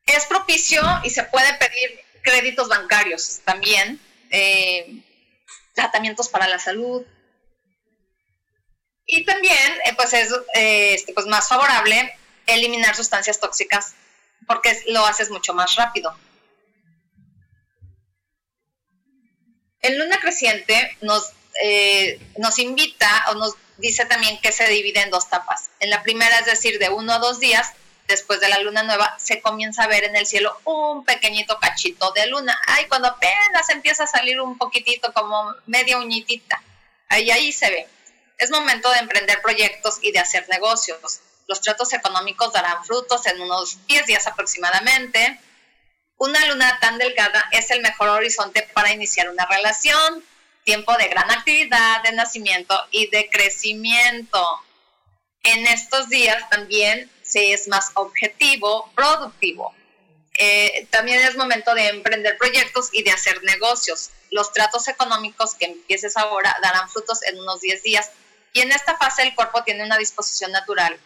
[0.07, 4.01] Es propicio y se puede pedir créditos bancarios también,
[4.31, 5.03] eh,
[5.75, 7.05] tratamientos para la salud,
[9.05, 12.17] y también, eh, pues es eh, este, pues más favorable
[12.47, 13.95] eliminar sustancias tóxicas
[14.47, 16.17] porque lo haces mucho más rápido.
[19.83, 25.11] El luna creciente nos, eh, nos invita o nos dice también que se divide en
[25.11, 25.71] dos tapas.
[25.81, 27.73] En la primera, es decir, de uno o dos días
[28.09, 32.11] después de la luna nueva, se comienza a ver en el cielo un pequeñito cachito
[32.13, 32.59] de luna.
[32.67, 36.61] Ay, cuando apenas empieza a salir un poquitito, como media uñitita,
[37.09, 37.87] ahí, ahí se ve.
[38.39, 41.21] Es momento de emprender proyectos y de hacer negocios.
[41.47, 45.39] Los tratos económicos darán frutos en unos 10 días aproximadamente.
[46.19, 50.25] Una luna tan delgada es el mejor horizonte para iniciar una relación.
[50.65, 54.45] Tiempo de gran actividad, de nacimiento y de crecimiento.
[55.45, 59.73] En estos días también se es más objetivo, productivo.
[60.39, 64.11] Eh, también es momento de emprender proyectos y de hacer negocios.
[64.33, 68.11] Los tratos económicos que empieces ahora darán frutos en unos 10 días
[68.53, 70.99] y en esta fase el cuerpo tiene una disposición natural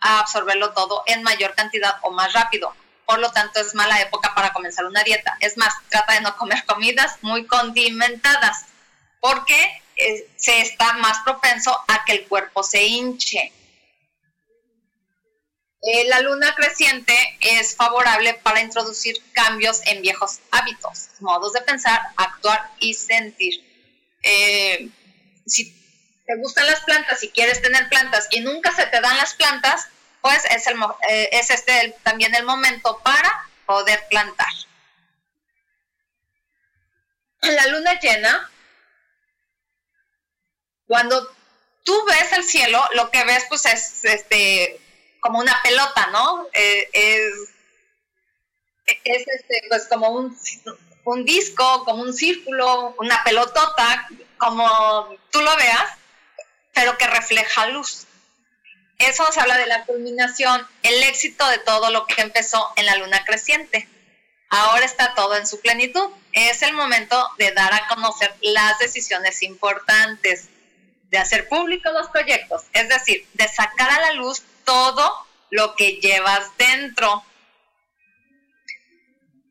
[0.00, 2.74] a absorberlo todo en mayor cantidad o más rápido.
[3.08, 5.34] Por lo tanto es mala época para comenzar una dieta.
[5.40, 8.66] Es más, trata de no comer comidas muy condimentadas,
[9.18, 13.50] porque eh, se está más propenso a que el cuerpo se hinche.
[15.80, 22.02] Eh, la luna creciente es favorable para introducir cambios en viejos hábitos, modos de pensar,
[22.14, 23.54] actuar y sentir.
[24.22, 24.90] Eh,
[25.46, 25.64] si
[26.26, 29.88] te gustan las plantas y quieres tener plantas y nunca se te dan las plantas,
[30.20, 34.52] pues es, el, eh, es este también el momento para poder plantar.
[37.42, 38.50] En la luna llena,
[40.86, 41.32] cuando
[41.84, 44.80] tú ves el cielo, lo que ves pues es este
[45.20, 46.46] como una pelota, ¿no?
[46.52, 47.32] Eh, es,
[49.04, 50.36] es este, pues como un,
[51.04, 55.92] un disco, como un círculo, una pelotota, como tú lo veas,
[56.72, 58.07] pero que refleja luz.
[58.98, 62.96] Eso nos habla de la culminación, el éxito de todo lo que empezó en la
[62.96, 63.88] luna creciente.
[64.50, 66.10] Ahora está todo en su plenitud.
[66.32, 70.48] Es el momento de dar a conocer las decisiones importantes,
[71.04, 75.92] de hacer públicos los proyectos, es decir, de sacar a la luz todo lo que
[75.92, 77.24] llevas dentro,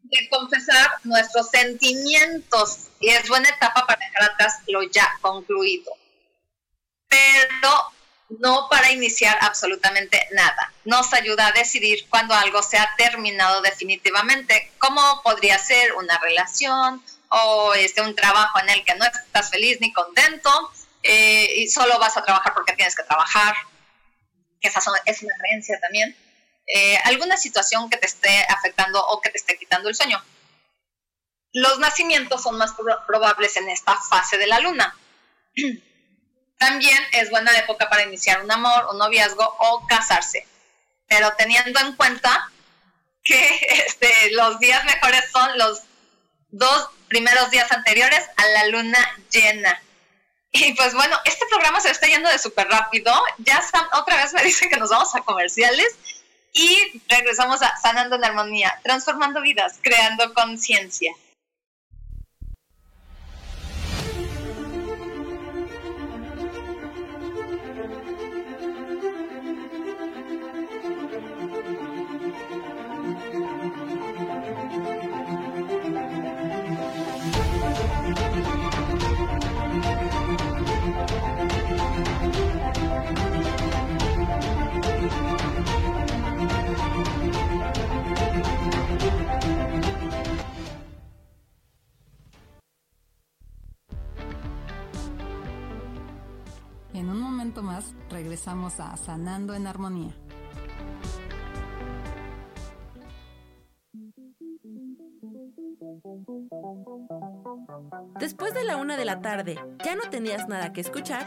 [0.04, 5.92] de confesar nuestros sentimientos y es buena etapa para dejar atrás lo ya concluido,
[7.08, 7.92] pero
[8.30, 10.74] no para iniciar absolutamente nada.
[10.86, 17.04] Nos ayuda a decidir cuando algo se ha terminado definitivamente, como podría ser una relación
[17.30, 20.50] o este, un trabajo en el que no estás feliz ni contento
[21.04, 23.56] eh, y solo vas a trabajar porque tienes que trabajar,
[24.60, 26.16] que esa es una creencia también.
[26.68, 30.22] Eh, alguna situación que te esté afectando o que te esté quitando el sueño.
[31.54, 32.74] Los nacimientos son más
[33.08, 34.96] probables en esta fase de la luna.
[36.58, 40.48] También es buena época para iniciar un amor, un noviazgo o casarse,
[41.08, 42.50] pero teniendo en cuenta
[43.24, 45.84] que este, los días mejores son los
[46.50, 49.00] dos primeros días anteriores a la luna
[49.32, 49.82] llena.
[50.52, 53.14] Y pues bueno, este programa se está yendo de súper rápido.
[53.40, 53.62] Ya
[53.94, 55.96] otra vez me dicen que nos vamos a comerciales
[56.54, 61.14] y regresamos a Sanando en Armonía, transformando vidas, creando conciencia.
[97.04, 100.16] Más regresamos a Sanando en Armonía.
[108.20, 111.26] Después de la una de la tarde, ¿ya no tenías nada que escuchar?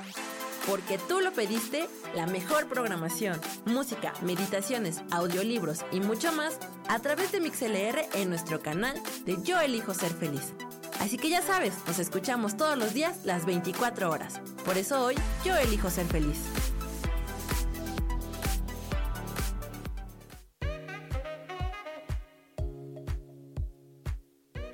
[0.66, 6.58] Porque tú lo pediste, la mejor programación, música, meditaciones, audiolibros y mucho más
[6.88, 10.52] a través de MixLR en nuestro canal de Yo Elijo Ser Feliz.
[11.00, 14.40] Así que ya sabes, nos escuchamos todos los días las 24 horas.
[14.66, 16.38] Por eso hoy yo elijo ser feliz.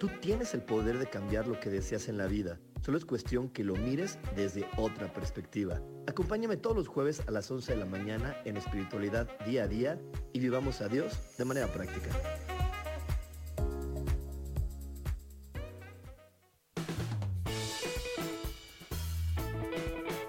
[0.01, 2.59] Tú tienes el poder de cambiar lo que deseas en la vida.
[2.85, 5.81] Solo es cuestión que lo mires desde otra perspectiva.
[6.09, 9.99] Acompáñame todos los jueves a las 11 de la mañana en espiritualidad día a día
[10.33, 12.11] y vivamos a Dios de manera práctica.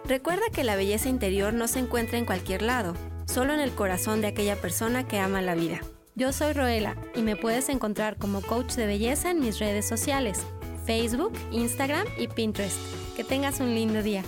[0.08, 2.94] Recuerda que la belleza interior no se encuentra en cualquier lado,
[3.26, 5.82] solo en el corazón de aquella persona que ama la vida.
[6.16, 10.40] Yo soy Roela y me puedes encontrar como coach de belleza en mis redes sociales,
[10.86, 12.78] Facebook, Instagram y Pinterest.
[13.18, 14.24] Que tengas un lindo día.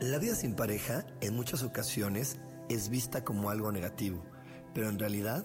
[0.00, 2.38] La vida sin pareja en muchas ocasiones
[2.68, 4.24] es vista como algo negativo,
[4.74, 5.44] pero en realidad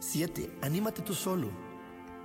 [0.00, 0.58] 7.
[0.62, 1.50] Anímate tú solo.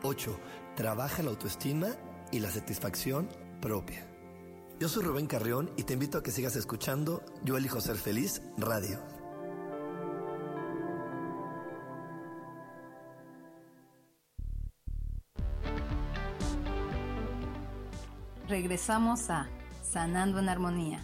[0.04, 0.40] 8.
[0.76, 1.88] Trabaja la autoestima
[2.32, 3.30] y la satisfacción
[3.62, 4.08] propia.
[4.80, 8.42] Yo soy Rubén Carrión y te invito a que sigas escuchando Yo elijo ser feliz
[8.58, 9.00] radio.
[18.48, 19.48] Regresamos a
[19.82, 21.04] Sanando en Armonía.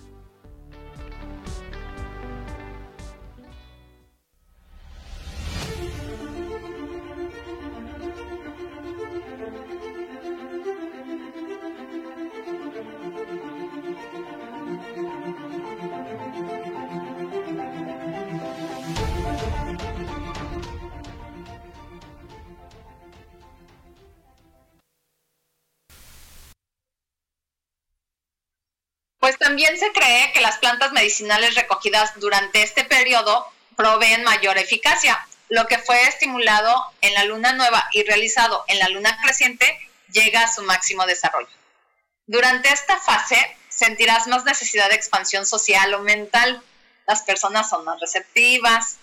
[30.70, 35.18] Plantas medicinales recogidas durante este periodo proveen mayor eficacia.
[35.48, 39.80] Lo que fue estimulado en la luna nueva y realizado en la luna creciente
[40.12, 41.50] llega a su máximo desarrollo.
[42.28, 43.36] Durante esta fase
[43.68, 46.62] sentirás más necesidad de expansión social o mental.
[47.08, 48.98] Las personas son más receptivas.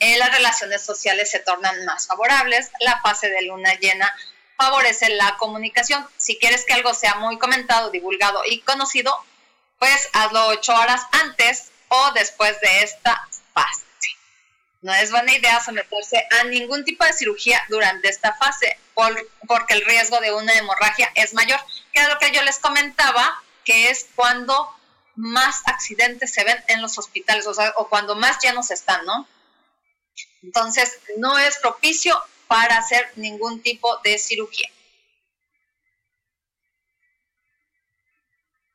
[0.00, 2.72] Eh, las relaciones sociales se tornan más favorables.
[2.80, 4.12] La fase de luna llena
[4.56, 6.04] favorece la comunicación.
[6.16, 9.16] Si quieres que algo sea muy comentado, divulgado y conocido,
[9.80, 13.82] pues hazlo ocho horas antes o después de esta fase.
[14.82, 18.78] No es buena idea someterse a ningún tipo de cirugía durante esta fase
[19.48, 21.58] porque el riesgo de una hemorragia es mayor,
[21.92, 24.68] que es lo que yo les comentaba, que es cuando
[25.14, 29.26] más accidentes se ven en los hospitales, o, sea, o cuando más llenos están, ¿no?
[30.42, 34.68] Entonces, no es propicio para hacer ningún tipo de cirugía.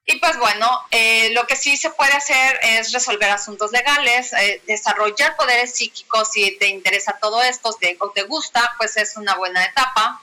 [0.07, 4.61] Y pues bueno, eh, lo que sí se puede hacer es resolver asuntos legales, eh,
[4.67, 9.65] desarrollar poderes psíquicos si te interesa todo esto o te gusta, pues es una buena
[9.65, 10.21] etapa.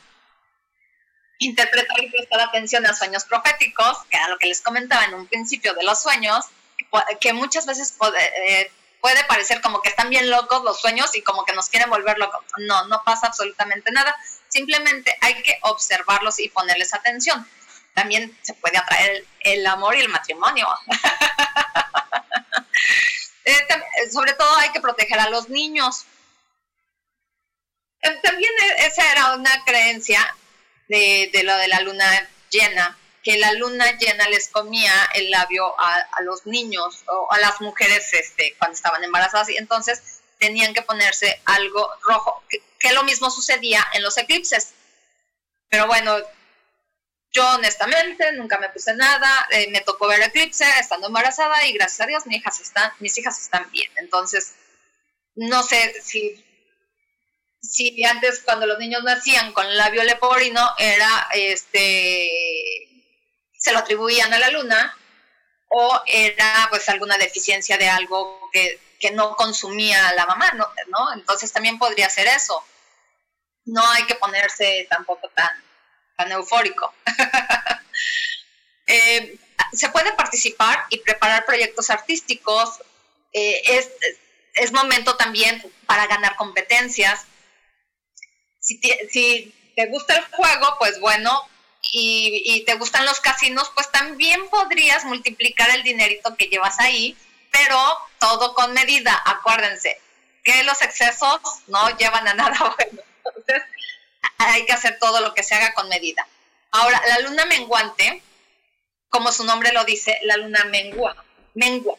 [1.38, 5.26] Interpretar y prestar atención a sueños proféticos, que era lo que les comentaba en un
[5.26, 6.44] principio de los sueños,
[7.20, 8.70] que muchas veces puede, eh,
[9.00, 12.18] puede parecer como que están bien locos los sueños y como que nos quieren volver
[12.18, 12.44] locos.
[12.58, 14.16] No, no pasa absolutamente nada.
[14.46, 17.44] Simplemente hay que observarlos y ponerles atención
[17.94, 20.68] también se puede atraer el, amor y el matrimonio.
[23.44, 26.04] Eh, sobre todo hay que proteger a los niños.
[28.00, 30.36] Eh, también e, esa era una creencia
[30.86, 36.06] de, lo de la luna llena, que la luna llena les comía el labio a,
[36.22, 41.42] los niños o a las mujeres este, cuando estaban embarazadas y entonces tenían que ponerse
[41.44, 42.44] algo rojo,
[42.78, 44.72] que lo mismo sucedía en los eclipses.
[45.68, 46.16] Pero bueno,
[47.32, 52.00] yo honestamente nunca me puse nada, eh, me tocó ver eclipse estando embarazada y gracias
[52.02, 53.90] a Dios mis hijas están, mis hijas están bien.
[53.96, 54.54] Entonces,
[55.34, 56.44] no sé si,
[57.60, 62.28] si antes cuando los niños nacían con labio leporino era, este,
[63.58, 64.94] se lo atribuían a la luna
[65.68, 70.70] o era pues alguna deficiencia de algo que, que no consumía la mamá, ¿no?
[70.88, 71.14] ¿no?
[71.14, 72.62] Entonces también podría ser eso.
[73.64, 75.71] No hay que ponerse tampoco tan
[76.22, 76.92] tan eufórico.
[78.88, 79.38] Eh,
[79.72, 82.80] se puede participar y preparar proyectos artísticos.
[83.32, 83.62] Eh,
[84.54, 87.24] es, momento también para ganar competencias.
[88.58, 91.48] Si te, si te gusta el juego, pues bueno,
[91.92, 97.16] y, y, te gustan los casinos, pues también podrías multiplicar el dinerito que llevas ahí,
[97.50, 97.78] pero
[98.18, 99.22] todo con medida.
[99.24, 99.98] Acuérdense
[100.44, 103.02] que los excesos no llevan a nada bueno.
[103.24, 103.62] Entonces,
[104.38, 106.26] hay que hacer todo lo que se haga con medida.
[106.70, 108.22] Ahora, la luna menguante,
[109.08, 111.98] como su nombre lo dice, la luna mengua, mengua,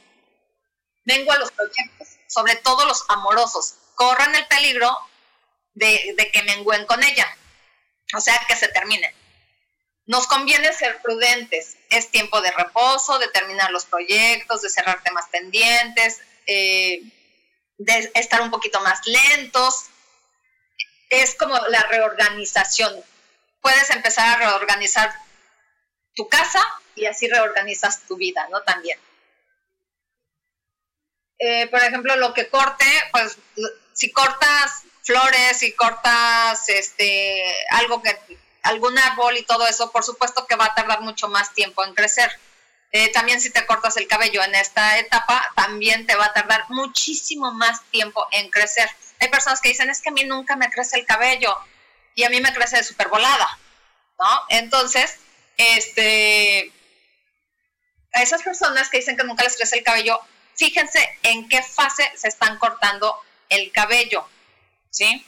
[1.06, 4.98] mengua los proyectos, sobre todo los amorosos, corran el peligro
[5.74, 7.28] de, que mengüen con ella,
[8.16, 9.14] o sea, que se terminen.
[10.06, 15.28] Nos conviene ser prudentes, es tiempo de reposo, de terminar los proyectos, de cerrar temas
[15.30, 17.02] pendientes, eh,
[17.78, 19.86] de estar un poquito más lentos,
[21.22, 22.94] es como la reorganización.
[23.62, 25.14] Puedes empezar a reorganizar
[26.16, 26.62] tu casa
[26.96, 28.62] y así reorganizas tu vida, ¿no?
[28.62, 29.00] También.
[31.40, 33.38] Eh, por ejemplo, lo que corte, pues
[33.94, 38.18] si cortas flores, si cortas este algo que
[38.64, 41.94] algún árbol y todo eso, por supuesto que va a tardar mucho más tiempo en
[41.94, 42.32] crecer.
[42.92, 46.66] Eh, también si te cortas el cabello en esta etapa, también te va a tardar
[46.70, 48.90] muchísimo más tiempo en crecer.
[49.24, 51.58] Hay personas que dicen, es que a mí nunca me crece el cabello
[52.14, 53.58] y a mí me crece de súper volada,
[54.20, 54.28] ¿no?
[54.50, 55.18] Entonces,
[55.56, 56.74] este,
[58.12, 60.20] a esas personas que dicen que nunca les crece el cabello,
[60.56, 63.18] fíjense en qué fase se están cortando
[63.48, 64.28] el cabello,
[64.90, 65.26] ¿sí?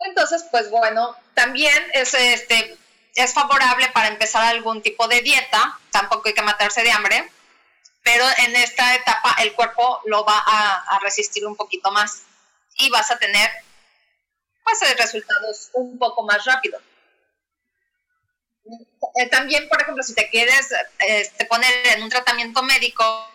[0.00, 2.78] Entonces, pues bueno, también es, este,
[3.16, 7.30] es favorable para empezar algún tipo de dieta, tampoco hay que matarse de hambre,
[8.06, 12.22] pero en esta etapa el cuerpo lo va a, resistir un poquito más
[12.78, 13.50] y vas a tener
[14.62, 16.80] pues resultados un poco más rápido.
[19.16, 23.28] Eh, también, por ejemplo, si te quieres este, poner en un tratamiento médico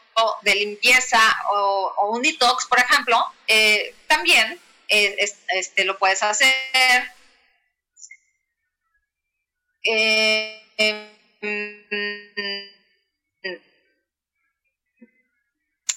[0.43, 1.19] de limpieza
[1.51, 3.17] o, un detox, por ejemplo,
[3.47, 4.57] eh, también
[4.87, 5.17] eh,
[5.49, 7.11] este, lo puedes hacer.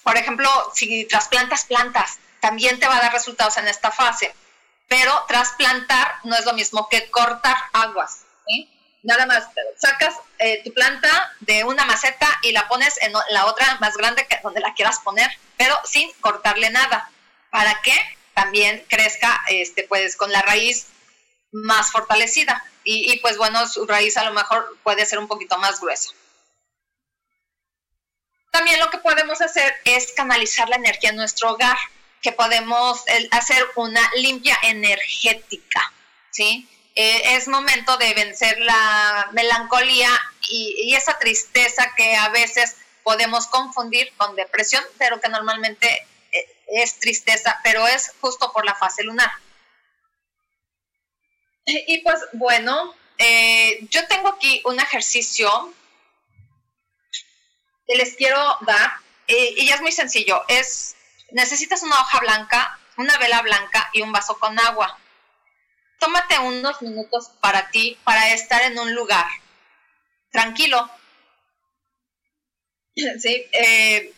[0.05, 4.33] Por ejemplo, si trasplantas plantas, también te va a dar resultados en esta fase.
[4.87, 8.21] Pero trasplantar no es lo mismo que cortar aguas.
[9.03, 9.49] Nada más
[9.79, 14.27] sacas eh, tu planta de una maceta y la pones en la otra más grande
[14.27, 17.11] que donde la quieras poner, pero sin cortarle nada.
[17.51, 17.95] Para que
[18.35, 20.87] también crezca este, pues, con la raíz
[21.51, 22.63] más fortalecida.
[22.83, 26.11] Y, y pues bueno, su raíz a lo mejor puede ser un poquito más gruesa.
[28.55, 31.77] También lo que podemos hacer es canalizar la energía en nuestro hogar,
[32.23, 33.03] que podemos
[33.33, 35.93] hacer una limpia energética,
[36.31, 36.69] ¿sí?
[36.95, 40.09] Eh, es momento de vencer la melancolía
[40.49, 47.01] y, esa tristeza que a veces podemos confundir con depresión, pero que normalmente eh, es
[47.01, 49.33] tristeza, pero es justo por la fase lunar.
[51.67, 55.75] Y pues bueno, eh, yo tengo aquí un ejercicio
[57.87, 58.93] que les quiero dar,
[59.27, 60.97] y es muy sencillo, es,
[61.31, 64.99] necesitas una hoja blanca, una vela blanca y un vaso con agua
[66.05, 69.27] tómate unos minutos para ti, para estar en un lugar
[70.31, 70.91] tranquilo.
[73.19, 73.47] ¿Sí?
[73.53, 74.13] Eh,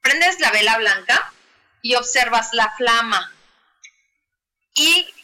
[0.00, 1.32] prendes la vela blanca
[1.80, 3.32] y observas la flama.
[4.74, 5.14] Y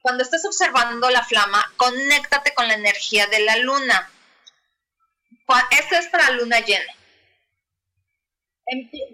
[0.00, 4.10] cuando estés observando la flama, conéctate con la energía de la luna.
[5.70, 6.94] Esto es para luna llena.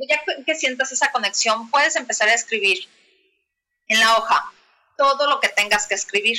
[0.09, 2.89] Ya que sientas esa conexión, puedes empezar a escribir
[3.89, 4.53] en la hoja
[4.97, 6.39] todo lo que tengas que escribir.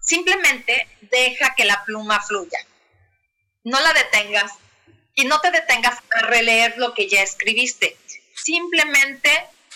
[0.00, 2.58] Simplemente deja que la pluma fluya.
[3.64, 4.52] No la detengas
[5.14, 7.96] y no te detengas a releer lo que ya escribiste.
[8.34, 9.30] Simplemente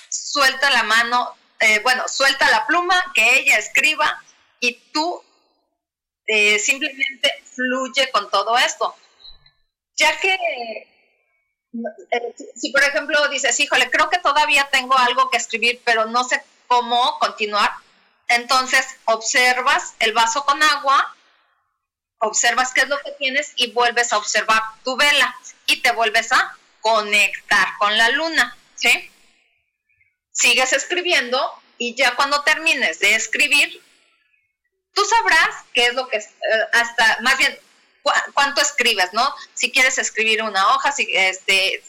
[0.08, 4.22] suelta la mano, eh, bueno, suelta la pluma, que ella escriba
[4.60, 5.22] y tú
[6.26, 8.96] eh, simplemente fluye con todo esto.
[9.96, 10.36] Ya que
[12.56, 16.42] si por ejemplo dices, híjole, creo que todavía tengo algo que escribir, pero no sé
[16.66, 17.70] cómo continuar,
[18.28, 21.14] entonces observas el vaso con agua,
[22.18, 26.32] observas qué es lo que tienes y vuelves a observar tu vela y te vuelves
[26.32, 29.10] a conectar con la luna, ¿sí?
[30.32, 33.82] Sigues escribiendo y ya cuando termines de escribir,
[34.92, 36.24] tú sabrás qué es lo que, eh,
[36.72, 37.58] hasta, más bien,
[38.34, 39.34] cuánto escribes, ¿no?
[39.54, 41.82] Si quieres escribir una hoja, si, este,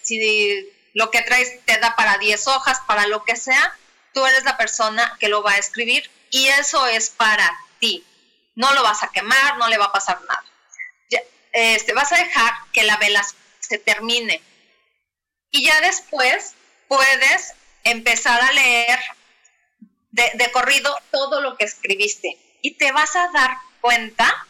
[0.94, 3.78] lo que traes te da para 10 hojas, para lo que sea,
[4.14, 8.06] tú eres la persona que lo va a escribir y eso es para ti.
[8.56, 10.44] No lo vas a quemar, no le va a pasar nada.
[11.52, 13.26] este, vas a dejar que la vela
[13.60, 14.42] se termine.
[15.52, 16.54] Y ya después
[16.88, 17.54] puedes
[17.84, 19.00] empezar a leer
[20.12, 22.38] de corrido todo lo que escribiste.
[22.62, 24.48] Y te vas a dar cuenta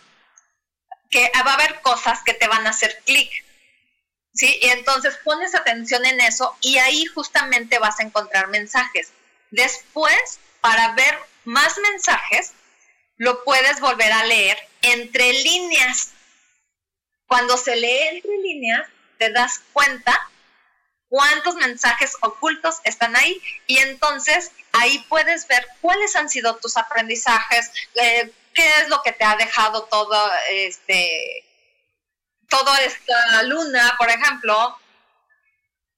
[1.16, 3.32] que va a haber cosas que te van a hacer clic.
[4.34, 4.60] ¿Sí?
[4.62, 9.14] Y entonces pones atención en eso y ahí justamente vas a encontrar mensajes.
[9.50, 12.52] Después, para ver más mensajes,
[13.16, 16.12] lo puedes volver a leer entre líneas.
[17.28, 18.86] Cuando se lee entre líneas,
[19.18, 20.30] te das cuenta
[21.08, 27.72] cuántos mensajes ocultos están ahí y entonces ahí puedes ver cuáles han sido tus aprendizajes,
[27.96, 31.46] eh, qué es lo que te ha dejado todo este
[32.50, 34.80] toda esta luna, por ejemplo,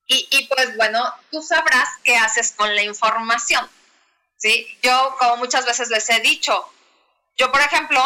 [0.07, 3.69] y, y, pues bueno, tú sabrás qué haces con la información.
[4.37, 4.67] ¿sí?
[4.81, 6.65] Yo, como muchas veces les he dicho,
[7.37, 8.01] yo, por ejemplo,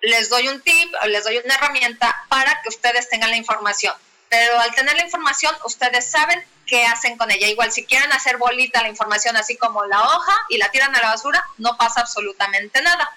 [0.00, 3.94] les doy un tip, les doy una herramienta para que ustedes tengan la información.
[4.28, 7.48] Pero al tener la información, ustedes saben qué hacen con ella.
[7.48, 11.00] Igual, si quieren hacer bolita la información así como la hoja y la tiran a
[11.00, 13.12] la basura, no pasa absolutamente nada.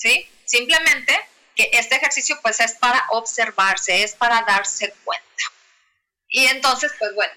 [0.00, 0.26] ¿Sí?
[0.46, 1.14] Simplemente
[1.54, 5.26] que este ejercicio pues es para observarse, es para darse cuenta.
[6.26, 7.32] Y entonces, pues bueno,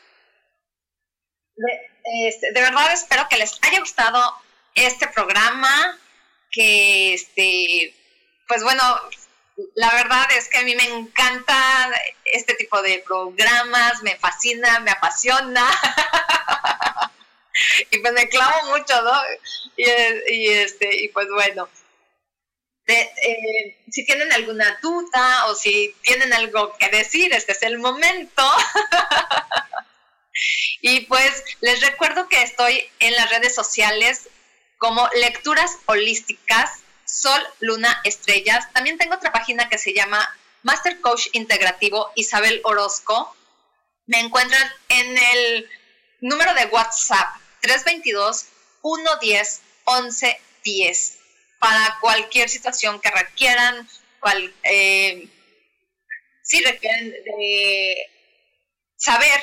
[1.57, 4.37] de, este, de verdad espero que les haya gustado
[4.75, 5.99] este programa,
[6.51, 7.93] que este,
[8.47, 8.81] pues bueno,
[9.75, 11.91] la verdad es que a mí me encanta
[12.23, 15.69] este tipo de programas, me fascina, me apasiona.
[17.91, 19.21] y pues me clavo mucho, ¿no?
[19.75, 21.67] Y, este, y pues bueno.
[22.85, 28.43] Eh, si tienen alguna duda o si tienen algo que decir, este es el momento.
[30.81, 34.29] y pues les recuerdo que estoy en las redes sociales
[34.77, 38.67] como Lecturas Holísticas Sol, Luna, Estrellas.
[38.73, 40.27] También tengo otra página que se llama
[40.63, 43.35] Master Coach Integrativo Isabel Orozco.
[44.07, 45.69] Me encuentran en el
[46.21, 48.47] número de WhatsApp 322
[48.81, 51.22] 110 1110
[51.63, 53.87] para cualquier situación que requieran,
[54.63, 55.29] eh,
[56.41, 58.11] si requieren de
[58.97, 59.39] saber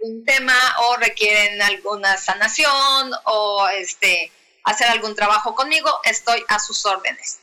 [0.00, 4.32] un tema o requieren alguna sanación o este
[4.64, 7.40] hacer algún trabajo conmigo, estoy a sus órdenes.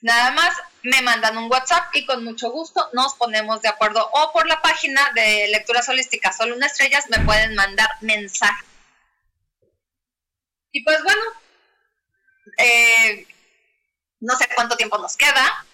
[0.00, 4.10] Nada más me mandan un WhatsApp y con mucho gusto nos ponemos de acuerdo.
[4.14, 8.64] O por la página de Lecturas Holísticas Solo una Estrellas me pueden mandar mensaje.
[10.72, 11.22] Y pues bueno,
[12.58, 13.28] eh,
[14.24, 15.66] no sé cuánto tiempo nos queda.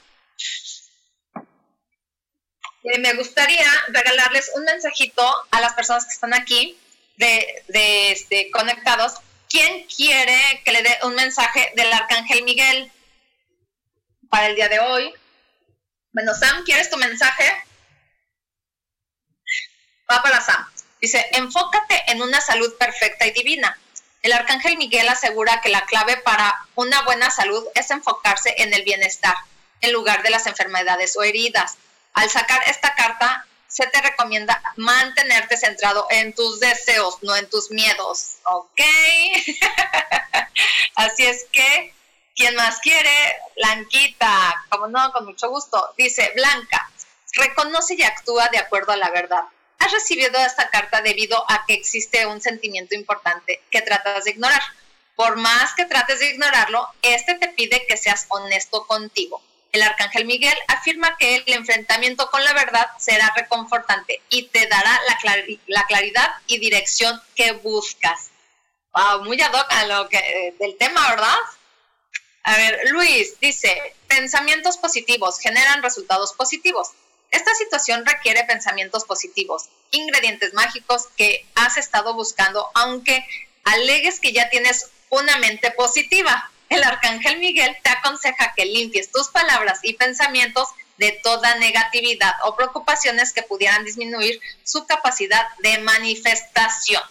[2.82, 6.78] Eh, me gustaría regalarles un mensajito a las personas que están aquí
[7.16, 7.64] de,
[8.12, 9.14] este, conectados
[9.50, 12.90] ¿Quién quiere que le dé un mensaje del Arcángel Miguel
[14.30, 15.12] para el día de hoy?
[16.12, 17.44] Bueno, Sam, ¿quieres tu mensaje?
[20.08, 20.64] Va para Sam.
[21.00, 23.76] Dice, enfócate en una salud perfecta y divina.
[24.22, 28.82] El Arcángel Miguel asegura que la clave para una buena salud es enfocarse en el
[28.82, 29.34] bienestar,
[29.80, 31.78] en lugar de las enfermedades o heridas.
[32.12, 37.70] Al sacar esta carta, se te recomienda mantenerte centrado en tus deseos, no en tus
[37.70, 38.80] miedos, ¿ok?
[40.96, 41.94] Así es que,
[42.34, 43.10] ¿quién más quiere?
[43.56, 45.94] Blanquita, como no, con mucho gusto.
[45.96, 46.90] Dice, Blanca,
[47.34, 49.44] reconoce y actúa de acuerdo a la verdad.
[49.80, 54.62] Has recibido esta carta debido a que existe un sentimiento importante que tratas de ignorar.
[55.16, 60.24] Por más que trates de ignorarlo, este te pide que seas honesto contigo el arcángel
[60.24, 65.00] Miguel afirma que el enfrentamiento con la verdad será reconfortante y te dará
[65.66, 68.30] la, claridad y dirección que buscas.
[68.92, 71.36] Wow, muy ad hoc a lo que, eh, del tema, ¿verdad?
[72.42, 76.90] A ver, Luis dice, pensamientos positivos generan resultados positivos.
[77.30, 83.24] Esta situación requiere pensamientos positivos, ingredientes mágicos que has estado buscando, aunque
[83.64, 89.28] alegues que ya tienes una mente positiva el arcángel Miguel te aconseja que limpies tus
[89.28, 90.68] palabras y pensamientos
[90.98, 97.02] de toda negatividad o preocupaciones que pudieran disminuir su capacidad de manifestación.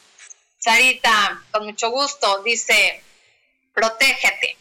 [0.60, 3.04] Sarita, con mucho gusto, dice,
[3.74, 4.58] protégete.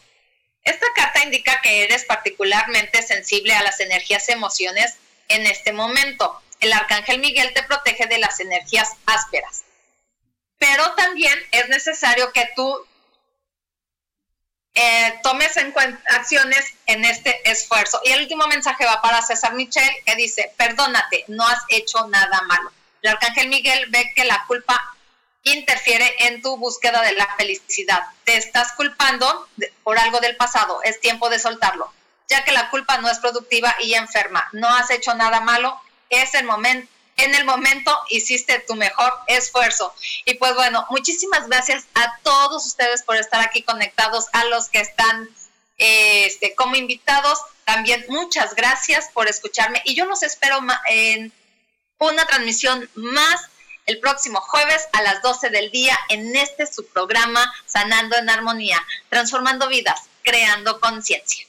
[0.65, 4.97] Esta carta indica que eres particularmente sensible a las energías emociones
[5.29, 6.41] en este momento.
[6.59, 9.63] El arcángel Miguel te protege de las energías ásperas.
[10.57, 12.85] Pero también es necesario que tú
[14.75, 15.73] eh, tomes en
[16.09, 18.01] acciones en este esfuerzo.
[18.03, 22.41] Y el último mensaje va para César Michel, que dice, perdónate, no has hecho nada
[22.41, 22.71] malo.
[23.01, 24.95] El arcángel Miguel ve que la culpa
[25.43, 28.03] interfiere en tu búsqueda de la felicidad.
[28.25, 29.47] Te estás culpando
[29.83, 31.91] por algo del pasado, es tiempo de soltarlo,
[32.29, 34.47] ya que la culpa no es productiva y enferma.
[34.53, 39.93] No has hecho nada malo, es el momento en el momento hiciste tu mejor esfuerzo.
[40.25, 44.79] Y pues bueno, muchísimas gracias a todos ustedes por estar aquí conectados, a los que
[44.79, 45.29] están
[45.77, 47.39] este, como invitados.
[47.65, 51.33] También muchas gracias por escucharme y yo los espero en
[51.97, 53.41] una transmisión más
[53.85, 58.79] el próximo jueves a las 12 del día en este su programa Sanando en Armonía,
[59.09, 61.48] transformando vidas, creando conciencia.